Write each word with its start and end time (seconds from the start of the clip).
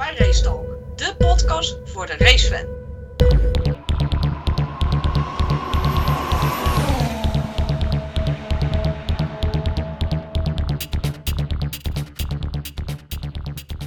bij 0.00 0.16
Racetalk, 0.16 0.98
de 0.98 1.14
podcast 1.18 1.90
voor 1.90 2.06
de 2.06 2.16
racefan. 2.16 2.78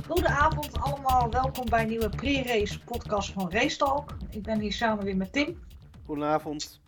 Goedenavond 0.07 0.81
allemaal, 0.81 1.31
welkom 1.31 1.69
bij 1.69 1.81
een 1.81 1.87
nieuwe 1.87 2.10
pre-race 2.10 2.79
podcast 2.83 3.31
van 3.31 3.51
Racetalk. 3.51 4.15
Ik 4.29 4.43
ben 4.43 4.59
hier 4.59 4.73
samen 4.73 5.03
weer 5.03 5.17
met 5.17 5.33
Tim. 5.33 5.63
Goedenavond. 6.05 6.81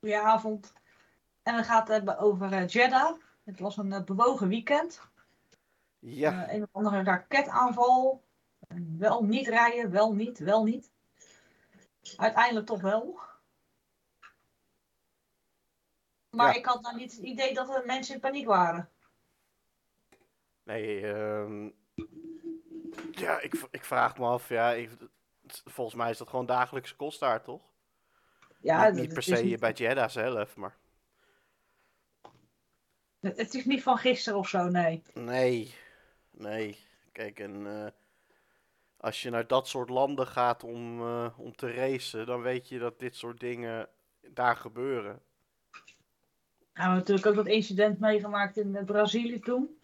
Goedenavond. 0.00 0.72
En 1.42 1.56
we 1.56 1.62
gaan 1.62 1.80
het 1.80 1.88
hebben 1.88 2.18
over 2.18 2.52
eh, 2.52 2.66
Jeddah. 2.66 3.16
Het 3.44 3.60
was 3.60 3.76
een 3.76 3.92
eh, 3.92 4.04
bewogen 4.04 4.48
weekend. 4.48 5.00
Ja, 5.98 6.46
Eh, 6.46 6.54
een 6.54 6.62
of 6.62 6.68
andere 6.72 7.02
raketaanval. 7.02 8.22
Wel 8.98 9.24
niet 9.24 9.46
rijden, 9.46 9.90
wel 9.90 10.14
niet, 10.14 10.38
wel 10.38 10.64
niet. 10.64 10.90
Uiteindelijk 12.16 12.66
toch 12.66 12.80
wel. 12.80 13.18
Maar 16.30 16.52
Ja. 16.52 16.58
ik 16.58 16.66
had 16.66 16.82
nou 16.82 16.96
niet 16.96 17.12
het 17.16 17.20
idee 17.24 17.54
dat 17.54 17.68
er 17.68 17.86
mensen 17.86 18.14
in 18.14 18.20
paniek 18.20 18.46
waren. 18.46 18.90
nee, 20.62 21.12
ehm, 21.12 21.70
ja, 23.10 23.40
ik, 23.40 23.54
ik 23.70 23.84
vraag 23.84 24.18
me 24.18 24.26
af, 24.26 24.48
ja, 24.48 24.72
ik- 24.72 24.90
volgens 25.46 25.96
mij 25.96 26.10
is 26.10 26.18
dat 26.18 26.28
gewoon 26.28 26.46
dagelijkse 26.46 26.96
kost 26.96 27.20
daar, 27.20 27.42
toch? 27.42 27.62
Ja, 28.60 28.88
niet, 28.88 29.12
per 29.12 29.22
se 29.22 29.34
niet- 29.42 29.60
bij 29.60 29.72
Jeddah 29.72 30.08
zelf, 30.08 30.56
maar 30.56 30.76
Het 33.20 33.54
is 33.54 33.64
niet 33.64 33.82
van 33.82 33.98
gisteren 33.98 34.38
of 34.38 34.48
zo, 34.48 34.64
nee. 34.68 35.02
nee, 35.14 35.74
nee. 36.30 36.78
Kijk, 37.12 37.40
en 37.40 37.66
eh, 37.84 37.92
als 39.00 39.22
je 39.22 39.30
naar 39.30 39.46
dat 39.46 39.68
soort 39.68 39.88
landen 39.88 40.26
gaat 40.26 40.64
om, 40.64 41.00
eh, 41.00 41.26
om 41.36 41.56
te 41.56 41.72
racen, 41.72 42.26
dan 42.26 42.42
weet 42.42 42.68
je 42.68 42.78
dat 42.78 42.98
dit 42.98 43.16
soort 43.16 43.40
dingen 43.40 43.88
daar 44.20 44.56
gebeuren. 44.56 45.20
We 46.72 46.84
hebben 46.84 46.98
natuurlijk 46.98 47.26
ook 47.26 47.34
dat 47.34 47.46
incident 47.46 47.98
meegemaakt 47.98 48.56
in 48.56 48.76
eh, 48.76 48.84
Brazilië 48.84 49.40
toen. 49.40 49.78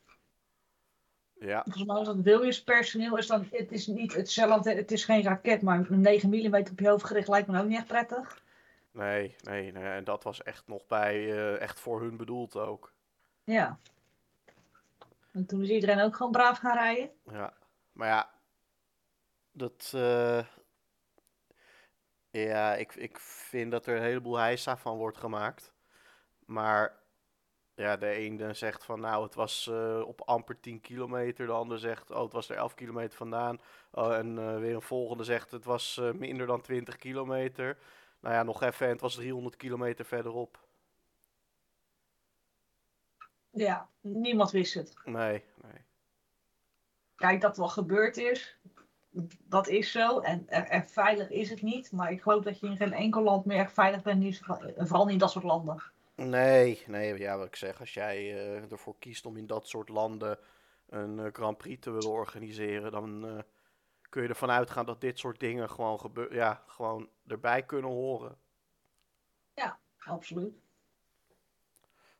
Ja, 1.39 1.63
Volgens 1.63 1.85
mij 1.85 1.97
was 1.97 2.07
dat 2.07 2.21
Williams 2.21 2.63
personeel. 2.63 3.19
Is 3.19 3.27
dan, 3.27 3.47
het 3.51 3.73
is 3.73 3.87
niet 3.87 4.15
hetzelfde, 4.15 4.75
het 4.75 4.93
is 4.93 5.05
geen 5.05 5.23
raket, 5.23 5.63
maar 5.63 5.91
een 5.91 6.01
9 6.01 6.29
mm 6.29 6.55
op 6.55 6.81
je 6.81 6.89
hoofd 6.89 7.05
gericht 7.05 7.29
lijkt 7.29 7.49
me 7.49 7.61
ook 7.61 7.67
niet 7.67 7.77
echt 7.77 7.87
prettig. 7.87 8.43
nee, 8.91 9.35
nee, 9.43 9.73
nee. 9.73 9.85
En 9.85 10.05
dat 10.05 10.25
was 10.25 10.43
echt 10.43 10.67
nog 10.67 10.87
bij, 10.87 11.33
eh, 11.33 11.61
echt 11.61 11.81
voor 11.81 12.01
hun 12.01 12.17
bedoeld 12.17 12.57
ook. 12.57 12.93
Ja. 13.45 13.79
En 15.33 15.47
toen 15.47 15.63
is 15.63 15.69
iedereen 15.69 16.01
ook 16.01 16.17
gewoon 16.17 16.33
braaf 16.33 16.59
gaan 16.59 16.77
rijden. 16.77 17.11
Ja, 17.31 17.53
maar 17.93 18.09
ja, 18.09 18.34
dat. 19.55 19.93
eh, 19.95 20.45
ja, 22.31 22.75
ik, 22.75 22.95
ik 22.95 23.19
vind 23.19 23.71
dat 23.71 23.87
er 23.87 23.97
een 23.97 24.03
heleboel 24.03 24.37
heisa 24.37 24.77
van 24.77 24.97
wordt 24.97 25.19
gemaakt. 25.19 25.73
Maar 26.47 27.03
ja, 27.75 27.97
de 27.97 28.09
ene 28.09 28.55
zegt 28.55 28.85
van 28.85 29.01
nou, 29.01 29.25
het 29.25 29.35
was 29.35 29.67
eh, 29.67 30.03
op 30.07 30.21
amper 30.21 30.61
10 30.61 30.81
kilometer. 30.81 31.47
De 31.47 31.53
ander 31.53 31.79
zegt, 31.79 32.11
oh, 32.11 32.23
het 32.23 32.33
was 32.33 32.49
er 32.49 32.57
11 32.57 32.75
kilometer 32.75 33.17
vandaan. 33.17 33.61
Oh, 33.91 34.15
en 34.15 34.39
eh, 34.39 34.59
weer 34.59 34.75
een 34.75 34.83
volgende 34.83 35.25
zegt, 35.25 35.51
het 35.51 35.65
was 35.65 36.01
minder 36.15 36.47
dan 36.47 36.61
20 36.61 36.97
kilometer. 36.97 37.79
Nou 38.21 38.35
ja, 38.35 38.43
nog 38.43 38.63
even, 38.63 38.87
en 38.87 38.93
het 38.93 39.01
was 39.01 39.15
300 39.15 39.57
kilometer 39.57 40.05
verderop. 40.05 40.59
Ja, 43.51 43.89
niemand 44.01 44.51
wist 44.51 44.75
het. 44.75 44.95
Nee, 45.05 45.45
nee. 45.63 45.83
Kijk, 47.17 47.41
dat 47.41 47.57
wat 47.57 47.71
gebeurd 47.71 48.17
is, 48.17 48.57
dat 49.49 49.69
is 49.69 49.91
zo. 49.91 50.21
En 50.21 50.47
veilig 50.87 51.31
is 51.31 51.51
het 51.51 51.63
niet. 51.63 51.93
Maar 51.93 52.13
ik 52.13 52.23
geloof 52.23 52.45
dat 52.45 52.61
je 52.61 52.67
in 52.67 52.77
geen 52.77 52.93
enkel 52.93 53.23
land 53.23 53.45
meer 53.45 53.59
echt 53.59 53.73
veilig 53.73 54.03
bent. 54.03 54.21
Niet, 54.21 54.41
vooral 54.77 55.05
niet 55.05 55.13
in 55.13 55.19
dat 55.19 55.31
soort 55.31 55.45
landen. 55.45 55.83
Nee, 56.15 56.83
nee, 56.87 57.19
ja, 57.19 57.37
wat 57.37 57.47
ik 57.47 57.57
zeg, 57.57 57.81
als 57.81 57.95
jij 57.95 58.17
eh, 58.17 58.73
ervoor 58.73 58.95
kiest 58.99 59.27
om 59.27 59.37
in 59.37 59.47
dat 59.47 59.69
soort 59.69 59.89
landen 59.89 60.39
een 60.89 61.19
eh, 61.19 61.33
Grand 61.33 61.57
Prix 61.57 61.81
te 61.81 61.91
willen 61.91 62.11
organiseren, 62.11 62.93
dan 62.93 63.27
eh, 63.27 63.43
kun 64.09 64.23
je 64.23 64.29
ervan 64.29 64.51
uitgaan 64.51 64.87
dat 64.87 65.01
dit 65.01 65.19
soort 65.19 65.41
dingen 65.41 65.71
gewoon, 65.71 66.01
gebeur 66.01 66.35
ja, 66.35 66.63
gewoon 66.67 67.09
erbij 67.27 67.63
kunnen 67.63 67.91
horen. 67.91 68.37
Absoluut. 70.05 70.55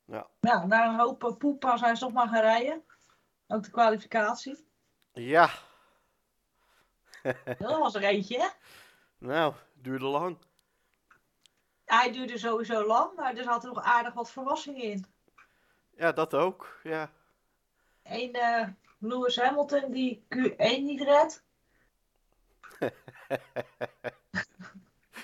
Ja. 0.05 0.27
Nou, 0.41 0.67
na 0.67 0.89
een 0.89 0.99
hoop 0.99 1.25
eh, 1.25 1.37
poepa 1.37 1.77
zijn 1.77 1.97
ze 1.97 2.05
toch 2.05 2.13
maar 2.13 2.29
gaan 2.29 2.41
rijden. 2.41 2.83
Ook 3.47 3.63
de 3.63 3.71
kwalificatie. 3.71 4.67
Ja, 5.13 5.51
Dat 7.59 7.79
was 7.79 7.95
er 7.95 8.03
eentje, 8.03 8.53
nou, 9.19 9.55
duurde 9.75 10.05
lang. 10.05 10.39
Hij 11.85 12.13
duurde 12.13 12.39
sowieso 12.39 12.87
lang, 12.87 13.17
maar 13.17 13.37
er 13.37 13.45
zaten 13.45 13.69
nog 13.69 13.83
aardig 13.83 14.15
wat 14.15 14.31
verrassingen 14.31 14.83
in. 14.83 15.07
Ja, 15.97 16.13
dat 16.13 16.35
ook, 16.35 16.79
ja. 16.83 17.11
Eén 18.03 18.33
eh, 18.33 18.69
Lewis 18.99 19.37
Hamilton 19.37 19.91
die 19.91 20.25
Q1 20.37 20.57
niet 20.83 21.01
redt. 21.01 21.45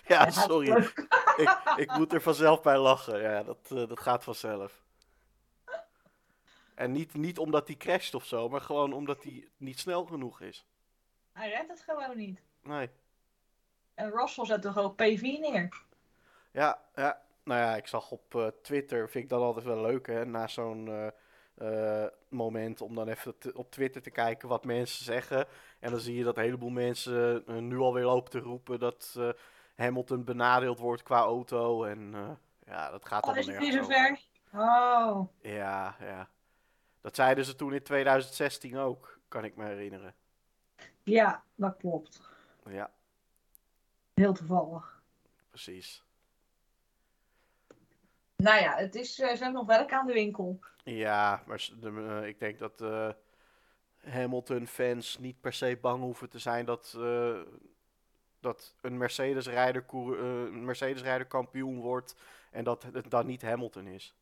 Ja, 0.11 0.31
sorry. 0.31 0.91
Ik, 1.37 1.61
ik 1.77 1.97
moet 1.97 2.13
er 2.13 2.23
vanzelf 2.23 2.63
bij 2.63 2.79
lachen. 2.79 3.21
Ja, 3.21 3.43
dat, 3.43 3.59
eh, 3.71 3.89
dat 3.89 4.01
gaat 4.01 4.25
vanzelf. 4.25 4.83
En 6.75 6.93
niet, 6.93 7.15
niet 7.15 7.39
omdat 7.39 7.67
hij 7.67 7.77
crasht 7.77 8.15
of 8.15 8.25
zo, 8.25 8.49
maar 8.49 8.61
gewoon 8.61 8.93
omdat 8.93 9.23
hij 9.23 9.49
niet 9.57 9.79
snel 9.79 10.05
genoeg 10.05 10.41
is. 10.41 10.67
Hij 11.33 11.51
redt 11.51 11.69
het 11.69 11.81
gewoon 11.81 12.17
niet. 12.17 12.41
Nee. 12.63 12.91
En 13.95 14.11
Russell 14.11 14.45
zet 14.45 14.63
toch 14.63 14.79
ook 14.79 14.93
P4 14.93 15.21
neer. 15.21 15.83
Ja, 16.53 16.79
ja. 16.95 17.23
Nou 17.45 17.61
ja, 17.61 17.77
ik 17.77 17.87
zag 17.87 18.11
op 18.11 18.35
eh, 18.35 18.47
Twitter, 18.63 19.09
vind 19.11 19.25
ik 19.25 19.31
dat 19.31 19.41
altijd 19.41 19.65
wel 19.65 19.81
leuk, 19.81 20.07
hè, 20.07 20.27
na 20.27 20.47
zo'n 20.47 20.89
eh, 20.89 22.03
eh, 22.05 22.11
moment 22.29 22.81
om 22.81 22.95
dan 22.95 23.09
even 23.09 23.35
op 23.55 23.71
Twitter 23.71 24.03
te 24.03 24.11
kijken 24.11 24.49
wat 24.49 24.65
mensen 24.65 25.05
zeggen. 25.05 25.47
En 25.81 25.91
dan 25.91 26.01
zie 26.01 26.15
je 26.17 26.25
dat 26.25 26.37
een 26.37 26.43
heleboel 26.43 26.71
mensen 26.71 27.45
nu 27.69 27.79
alweer 27.79 28.05
lopen 28.05 28.31
te 28.31 28.39
roepen 28.39 28.79
dat 28.79 29.19
Hamilton 29.77 30.25
benadeeld 30.25 30.79
wordt 30.79 31.03
qua 31.03 31.19
auto. 31.19 31.85
En 31.85 32.15
ja, 32.67 32.91
dat 32.91 33.07
gaat 33.07 33.23
Oh, 33.23 33.29
allemaal 33.29 33.43
is 33.43 33.47
het 33.47 33.59
niet 33.59 33.89
nergens 33.89 33.97
over. 33.97 34.29
ver? 34.51 34.61
Oh, 34.61 35.29
Ja, 35.43 35.97
ja. 36.01 36.29
Dat 37.01 37.17
zeiden 37.17 37.45
ze 37.45 37.55
toen 37.57 37.73
in 37.75 37.83
2016 37.83 38.77
ook, 38.79 39.19
kan 39.29 39.45
ik 39.45 39.57
me 39.57 39.65
herinneren. 39.65 40.15
Ja, 41.03 41.45
dat 41.55 41.77
klopt. 41.77 42.21
Ja, 42.69 42.91
Heel 44.15 44.33
toevallig. 44.33 45.03
precies. 45.51 46.05
Nou 48.37 48.61
ja, 48.61 48.75
het 48.77 48.95
is, 48.95 49.15
ze 49.15 49.25
hebben 49.25 49.53
nog 49.53 49.67
werk 49.67 49.93
aan 49.93 50.07
de 50.07 50.13
winkel. 50.13 50.59
Ja, 50.85 51.43
maar 51.47 51.69
de- 51.81 52.19
eh, 52.21 52.29
ik 52.29 52.39
denk 52.39 52.59
dat 52.59 52.81
eh, 52.81 53.09
Hamilton-fans 54.05 55.19
niet 55.19 55.41
per 55.41 55.53
se 55.53 55.79
bang 55.81 56.03
hoeven 56.03 56.29
te 56.31 56.39
zijn 56.39 56.65
dat, 56.65 56.95
eh, 56.99 57.41
dat 58.41 58.75
een 58.81 58.97
Mercedes-rijder 58.99 59.85
een 59.93 60.65
Mercedes-rijder 60.65 61.27
kampioen 61.27 61.81
wordt 61.81 62.15
en 62.51 62.65
dat 62.65 62.83
het 62.83 63.11
dan 63.11 63.27
niet 63.27 63.43
Hamilton 63.43 63.87
is. 63.87 64.15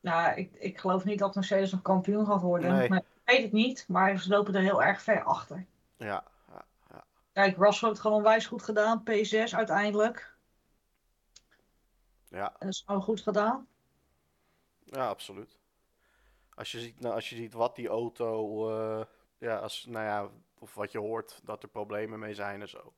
Nou, 0.00 0.36
ik, 0.36 0.54
ik 0.54 0.78
geloof 0.78 1.04
niet 1.04 1.18
dat 1.18 1.34
Mercedes 1.34 1.72
een 1.72 1.82
kampioen 1.82 2.26
gaat 2.26 2.42
worden. 2.42 2.76
Nee. 2.76 2.88
Maar 2.88 2.98
ik 2.98 3.04
weet 3.24 3.42
het 3.42 3.52
niet, 3.52 3.84
maar 3.88 4.18
ze 4.18 4.28
lopen 4.28 4.54
er 4.54 4.62
heel 4.62 4.82
erg 4.82 5.02
ver 5.02 5.22
achter. 5.22 5.66
Ja, 5.96 6.24
ja, 6.48 6.64
ja. 6.90 7.04
Kijk, 7.32 7.56
Russell 7.56 7.88
heeft 7.88 8.00
het 8.00 8.00
gewoon 8.00 8.22
wijs 8.22 8.46
goed 8.46 8.62
gedaan. 8.62 9.02
P6 9.10 9.54
uiteindelijk. 9.54 10.34
ja, 12.28 12.46
En 12.46 12.56
dat 12.58 12.68
is 12.68 12.82
gewoon 12.86 13.02
goed 13.02 13.20
gedaan. 13.20 13.68
ja, 14.84 15.08
absoluut. 15.08 15.58
Als 16.54 16.72
je 16.72 16.80
ziet, 16.80 17.00
nou, 17.00 17.14
als 17.14 17.28
je 17.28 17.36
ziet 17.36 17.52
wat 17.52 17.76
die 17.76 17.88
auto, 17.88 18.68
eh, 18.70 19.04
ja, 19.38 19.58
als, 19.58 19.84
nou 19.84 20.04
ja, 20.04 20.30
of 20.58 20.74
wat 20.74 20.92
je 20.92 20.98
hoort 20.98 21.40
dat 21.44 21.62
er 21.62 21.68
problemen 21.68 22.18
mee 22.18 22.34
zijn 22.34 22.60
en 22.60 22.68
zo. 22.68 22.92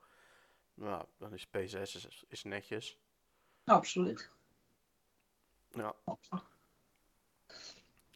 Nou, 0.75 1.05
dan 1.19 1.33
is 1.33 1.47
P6 1.47 1.81
is, 1.81 2.25
is 2.29 2.45
netjes. 2.45 2.99
Absoluut. 3.65 4.31
Ja. 5.71 5.95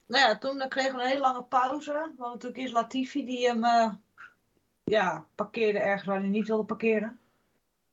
Nou 0.06 0.28
ja, 0.28 0.38
toen 0.38 0.68
kregen 0.68 0.96
we 0.96 1.02
een 1.02 1.08
hele 1.08 1.20
lange 1.20 1.42
pauze. 1.42 2.12
Want 2.16 2.32
natuurlijk 2.32 2.62
is 2.62 2.72
Latifi 2.72 3.24
die 3.24 3.46
hem 3.46 3.64
eh, 3.64 3.92
ja, 4.84 5.26
parkeerde 5.34 5.78
ergens 5.78 6.04
waar 6.04 6.18
hij 6.18 6.28
niet 6.28 6.46
wilde 6.46 6.64
parkeren. 6.64 7.20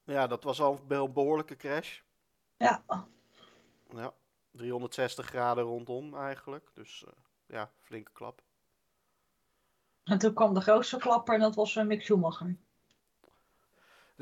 Ja, 0.04 0.28
dat 0.28 0.44
was 0.44 0.62
al 0.62 0.80
een 0.88 1.14
behoorlijke 1.14 1.56
crash. 1.56 2.00
Ja, 2.58 2.84
Ja, 3.96 4.14
360 4.52 5.26
graden 5.26 5.64
rondom 5.64 6.16
eigenlijk. 6.16 6.70
Dus 6.74 7.04
eh, 7.08 7.14
ja, 7.46 7.72
flinke 7.80 8.12
klap. 8.14 8.42
en 10.04 10.18
toen 10.18 10.34
kwam 10.34 10.54
de 10.54 10.62
grootste 10.62 10.98
klapper 10.98 11.34
en 11.34 11.40
dat 11.40 11.56
was 11.56 11.76
eh, 11.76 11.86
Mick 11.86 12.02
Schumacher. 12.02 12.56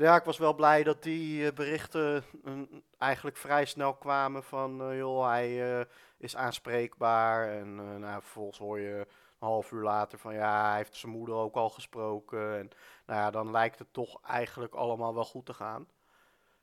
Ja, 0.00 0.16
ik 0.16 0.24
was 0.24 0.38
wel 0.38 0.54
blij 0.54 0.82
dat 0.82 1.02
die 1.02 1.46
eh, 1.46 1.52
berichten 1.54 2.24
eh, 2.44 2.52
eigenlijk 2.98 3.36
vrij 3.36 3.64
snel 3.64 3.94
kwamen 3.94 4.42
van, 4.42 4.82
eh, 4.82 4.96
joh, 4.96 5.26
hij 5.26 5.78
eh, 5.78 5.86
is 6.18 6.36
aanspreekbaar. 6.36 7.48
En 7.48 7.74
nou, 8.00 8.22
vervolgens 8.22 8.58
hoor 8.58 8.78
je 8.80 9.06
half 9.38 9.72
uur 9.72 9.82
later 9.82 10.18
van 10.18 10.34
ja, 10.34 10.68
hij 10.68 10.76
heeft 10.76 10.96
zijn 10.96 11.12
moeder 11.12 11.34
ook 11.34 11.54
al 11.54 11.70
gesproken. 11.70 12.58
En 12.58 12.70
nou 13.06 13.20
ja, 13.20 13.30
dan 13.30 13.50
lijkt 13.50 13.78
het 13.78 13.92
toch 13.92 14.20
eigenlijk 14.22 14.74
allemaal 14.74 15.14
wel 15.14 15.24
goed 15.24 15.46
te 15.46 15.54
gaan. 15.54 15.88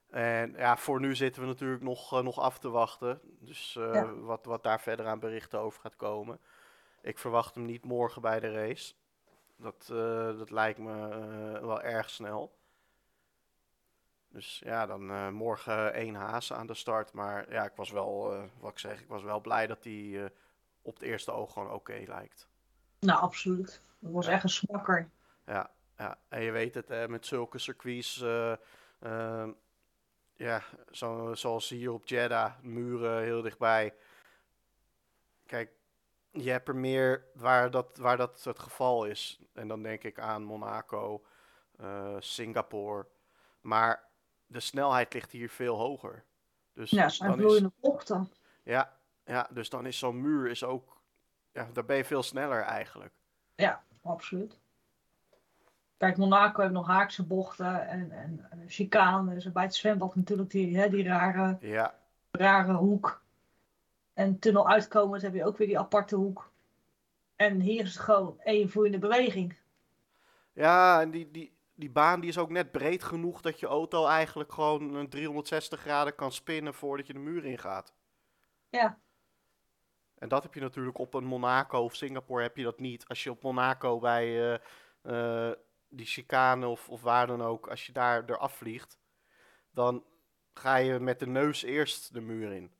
En 0.09 0.53
ja, 0.57 0.77
voor 0.77 0.99
nu 0.99 1.15
zitten 1.15 1.41
we 1.41 1.47
natuurlijk 1.47 1.83
nog, 1.83 2.23
nog 2.23 2.39
af 2.39 2.59
te 2.59 2.69
wachten. 2.69 3.21
Dus 3.39 3.73
Ja. 3.73 4.13
wat, 4.13 4.45
wat 4.45 4.63
daar 4.63 4.81
verder 4.81 5.07
aan 5.07 5.19
berichten 5.19 5.59
over 5.59 5.81
gaat 5.81 5.95
komen. 5.95 6.39
Ik 7.01 7.17
verwacht 7.17 7.55
hem 7.55 7.65
niet 7.65 7.85
morgen 7.85 8.21
bij 8.21 8.39
de 8.39 8.51
race. 8.51 8.93
Dat, 9.57 9.85
dat 10.37 10.49
lijkt 10.49 10.79
me 10.79 11.09
wel 11.61 11.81
erg 11.81 12.09
snel. 12.09 12.55
Dus 14.37 14.61
ja, 14.65 14.85
dan 14.85 15.11
eh, 15.11 15.29
morgen 15.29 15.93
één 15.93 16.15
haas 16.15 16.53
aan 16.53 16.67
de 16.67 16.73
start. 16.73 17.13
Maar 17.13 17.51
ja, 17.51 17.63
ik 17.63 17.75
was 17.75 17.91
wel, 17.91 18.33
eh, 18.33 18.43
wat 18.59 18.71
ik 18.71 18.79
zeg, 18.79 18.99
ik 19.01 19.07
was 19.07 19.23
wel 19.23 19.41
blij 19.41 19.67
dat 19.67 19.83
hij 19.83 20.23
eh, 20.23 20.29
op 20.81 20.93
het 20.93 21.03
eerste 21.03 21.31
oog 21.31 21.53
gewoon 21.53 21.71
oké 21.71 22.03
lijkt. 22.07 22.47
Nou, 22.99 23.21
absoluut. 23.21 23.81
Dat 23.99 24.11
was 24.11 24.25
Ja. 24.25 24.31
echt 24.31 24.43
een 24.43 24.49
smakker. 24.49 25.09
Ja, 25.45 25.71
ja, 25.97 26.17
en 26.27 26.41
je 26.41 26.51
weet 26.51 26.73
het, 26.73 26.87
hè, 26.87 27.07
met 27.07 27.25
zulke 27.25 27.57
circuits, 27.57 28.21
eh, 28.21 28.53
ehm, 28.99 29.51
ja, 30.35 30.61
zo, 30.91 31.33
zoals 31.33 31.69
hier 31.69 31.91
op 31.91 32.07
Jeddah, 32.07 32.53
muren 32.61 33.21
heel 33.23 33.41
dichtbij. 33.41 33.95
Kijk, 35.45 35.71
je 36.31 36.49
hebt 36.49 36.67
er 36.67 36.75
meer 36.75 37.25
waar 37.33 37.71
dat, 37.71 37.97
waar 37.97 38.17
dat 38.17 38.43
het 38.43 38.59
geval 38.59 39.05
is. 39.05 39.39
En 39.53 39.67
dan 39.67 39.83
denk 39.83 40.03
ik 40.03 40.19
aan 40.19 40.43
Monaco, 40.43 41.25
eh, 41.77 42.15
Singapore. 42.19 43.07
Maar 43.61 44.06
de 44.47 44.59
snelheid 44.59 45.13
ligt 45.13 45.31
hier 45.31 45.49
veel 45.49 45.75
hoger. 45.77 46.23
Dus 46.73 46.89
Ja, 46.89 47.09
zijn 47.09 47.29
dan 47.29 47.39
is, 47.39 47.45
vloeiende 47.45 47.71
bochten. 47.79 48.29
ja, 48.63 48.97
ja, 49.25 49.47
dus 49.51 49.69
dan 49.69 49.85
is 49.85 49.97
zo'n 49.99 50.21
muur 50.21 50.49
is 50.49 50.63
ook, 50.63 51.01
ja, 51.51 51.69
daar 51.73 51.85
ben 51.85 51.97
je 51.97 52.05
veel 52.05 52.23
sneller 52.23 52.61
eigenlijk. 52.61 53.13
Ja, 53.55 53.83
absoluut. 54.03 54.59
Kijk, 55.97 56.17
Monaco 56.17 56.61
heeft 56.61 56.73
nog 56.73 56.87
haakse 56.87 57.23
bochten 57.25 57.87
en, 57.87 58.11
en, 58.11 58.47
en 58.49 58.63
chicanes. 58.67 59.51
Bij 59.51 59.63
het 59.63 59.75
zwembad 59.75 60.15
natuurlijk 60.15 60.49
die, 60.49 60.77
hè, 60.77 60.89
die 60.89 61.03
rare, 61.03 61.57
Ja, 61.59 61.95
rare 62.31 62.73
hoek. 62.73 63.21
En 64.13 64.39
tunnel 64.39 64.69
uitkomend 64.69 65.21
heb 65.21 65.33
je 65.33 65.45
ook 65.45 65.57
weer 65.57 65.67
die 65.67 65.79
aparte 65.79 66.15
hoek. 66.15 66.51
En 67.35 67.59
hier 67.59 67.83
is 67.83 67.93
het 67.93 68.03
gewoon 68.03 68.39
één 68.43 68.69
vloeiende 68.69 68.99
beweging. 68.99 69.55
Ja, 70.53 71.01
en 71.01 71.11
die, 71.11 71.31
die, 71.31 71.56
die 71.77 71.91
baan 71.91 72.19
die 72.19 72.29
is 72.29 72.37
ook 72.37 72.49
net 72.49 72.71
breed 72.71 73.03
genoeg 73.03 73.41
dat 73.41 73.59
je 73.59 73.67
auto 73.67 74.05
eigenlijk 74.07 74.53
gewoon 74.53 74.93
een 74.93 75.09
360 75.09 75.79
graden 75.79 76.15
kan 76.15 76.31
spinnen 76.31 76.73
voordat 76.73 77.07
je 77.07 77.13
de 77.13 77.19
muur 77.19 77.45
ingaat. 77.45 77.93
Ja, 78.69 78.99
En 80.15 80.29
dat 80.29 80.43
heb 80.43 80.53
je 80.53 80.59
natuurlijk 80.59 80.97
op 80.97 81.13
een 81.13 81.23
Monaco 81.23 81.79
of 81.79 81.95
Singapore 81.95 82.41
heb 82.41 82.57
je 82.57 82.63
dat 82.63 82.79
niet. 82.79 83.07
Als 83.07 83.23
je 83.23 83.31
op 83.31 83.43
Monaco 83.43 83.99
bij 83.99 84.53
eh, 85.03 85.49
eh, 85.49 85.55
die 85.89 86.05
chicane 86.05 86.67
of, 86.67 86.89
of 86.89 87.01
waar 87.01 87.27
dan 87.27 87.41
ook, 87.41 87.67
als 87.69 87.85
je 87.85 87.91
daar 87.91 88.23
eraf 88.25 88.53
vliegt, 88.53 88.99
dan 89.71 90.03
ga 90.53 90.75
je 90.75 90.99
met 90.99 91.19
de 91.19 91.27
neus 91.27 91.63
eerst 91.63 92.13
de 92.13 92.21
muur 92.21 92.51
in. 92.51 92.71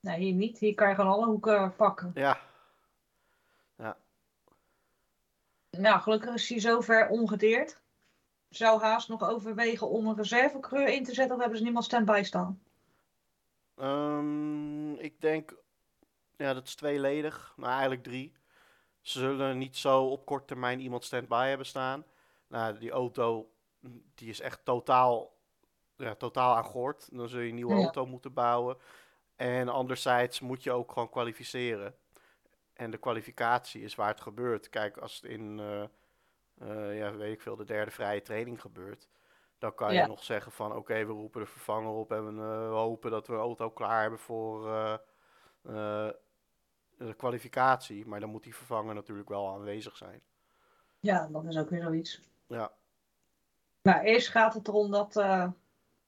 nee, 0.00 0.18
hier 0.18 0.34
niet. 0.34 0.58
Hier 0.58 0.74
kan 0.74 0.88
je 0.88 0.94
gewoon 0.94 1.12
alle 1.12 1.26
hoeken 1.26 1.74
pakken. 1.76 2.10
Ja, 2.14 2.40
Nou, 5.78 6.00
gelukkig 6.00 6.34
is 6.34 6.48
hij 6.48 6.60
zover 6.60 7.08
ongedeerd. 7.08 7.80
Zou 8.48 8.80
haast 8.80 9.08
nog 9.08 9.28
overwegen 9.28 9.88
om 9.88 10.06
een 10.06 10.16
reservecreur 10.16 10.88
in 10.88 11.04
te 11.04 11.14
zetten 11.14 11.34
of 11.34 11.40
hebben 11.40 11.58
ze 11.58 11.64
niemand 11.64 11.84
stand-by 11.84 12.20
staan? 12.24 12.60
Ehm, 13.76 14.92
ik 14.94 15.20
denk, 15.20 15.54
ja, 16.36 16.54
dat 16.54 16.66
is 16.66 16.74
tweeledig, 16.74 17.52
maar 17.56 17.70
eigenlijk 17.70 18.02
drie. 18.02 18.32
Ze 19.00 19.18
zullen 19.18 19.58
niet 19.58 19.76
zo 19.76 20.04
op 20.04 20.26
korte 20.26 20.44
termijn 20.46 20.80
iemand 20.80 21.04
stand-by 21.04 21.46
hebben 21.48 21.66
staan. 21.66 22.04
Nou, 22.48 22.78
die 22.78 22.90
auto, 22.90 23.50
die 24.14 24.28
is 24.28 24.40
echt 24.40 24.64
totaal, 24.64 25.36
ja, 25.96 26.14
totaal 26.14 26.56
aan 26.56 26.64
gort. 26.64 27.08
Dan 27.12 27.28
zul 27.28 27.40
je 27.40 27.48
een 27.48 27.54
nieuwe 27.54 27.74
Ja. 27.74 27.82
auto 27.82 28.06
moeten 28.06 28.32
bouwen. 28.32 28.76
En 29.36 29.68
anderzijds 29.68 30.40
moet 30.40 30.62
je 30.62 30.72
ook 30.72 30.92
gewoon 30.92 31.10
kwalificeren. 31.10 31.94
En 32.76 32.90
de 32.90 32.98
kwalificatie 32.98 33.82
is 33.82 33.94
waar 33.94 34.08
het 34.08 34.20
gebeurt. 34.20 34.68
Kijk, 34.68 34.96
als 34.96 35.14
het 35.14 35.30
in, 35.30 35.60
eh, 35.60 35.82
eh, 36.58 36.98
ja, 36.98 37.16
weet 37.16 37.32
ik 37.32 37.40
veel, 37.40 37.56
de 37.56 37.64
derde 37.64 37.90
vrije 37.90 38.22
training 38.22 38.60
gebeurt. 38.60 39.08
Dan 39.58 39.74
kan 39.74 39.94
je 39.94 40.06
nog 40.06 40.24
zeggen 40.24 40.52
van 40.52 40.76
oké, 40.76 41.06
we 41.06 41.12
roepen 41.12 41.40
de 41.40 41.46
vervanger 41.46 41.90
op 41.90 42.12
en 42.12 42.36
we, 42.36 42.42
eh, 42.42 42.68
hopen 42.68 43.10
dat 43.10 43.26
we 43.26 43.32
een 43.32 43.38
auto 43.38 43.70
klaar 43.70 44.00
hebben 44.00 44.18
voor 44.18 44.62
de 46.98 47.14
kwalificatie. 47.16 48.06
Maar 48.06 48.20
dan 48.20 48.28
moet 48.28 48.42
die 48.42 48.56
vervanger 48.56 48.94
natuurlijk 48.94 49.28
wel 49.28 49.48
aanwezig 49.48 49.96
zijn. 49.96 50.22
Ja, 51.00 51.28
dat 51.32 51.44
is 51.44 51.56
ook 51.56 51.70
weer 51.70 51.82
zoiets. 51.82 52.20
Ja, 52.46 52.72
Nou, 53.82 54.04
eerst 54.04 54.28
gaat 54.28 54.54
het 54.54 54.68
erom 54.68 54.90
dat 54.90 55.22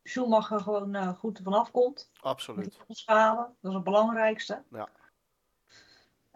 Schumacher 0.02 0.60
gewoon 0.60 1.14
goed 1.14 1.38
ervan 1.38 1.52
afkomt. 1.52 2.10
Met 2.12 2.22
absoluut. 2.22 2.78
schade. 2.88 3.36
Dat 3.60 3.70
is 3.70 3.74
het 3.74 3.84
belangrijkste. 3.84 4.62
Ja. 4.70 4.88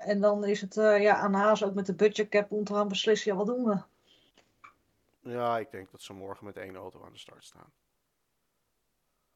En 0.04 0.20
dan 0.20 0.44
is 0.44 0.60
het 0.60 0.76
eh, 0.76 1.00
ja, 1.02 1.16
aan 1.16 1.34
Haas 1.34 1.64
ook 1.64 1.74
met 1.74 1.86
de 1.86 1.94
budgetcap 1.94 2.52
om 2.52 2.64
te 2.64 2.74
gaan 2.74 2.88
beslissen, 2.88 3.32
ja, 3.32 3.38
wat 3.38 3.46
doen 3.46 3.64
we? 3.64 3.78
Ja, 5.20 5.58
ik 5.58 5.70
denk 5.70 5.90
dat 5.90 6.02
ze 6.02 6.12
morgen 6.12 6.46
met 6.46 6.56
één 6.56 6.76
auto 6.76 7.04
aan 7.04 7.12
de 7.12 7.18
start 7.18 7.44
staan. 7.44 7.72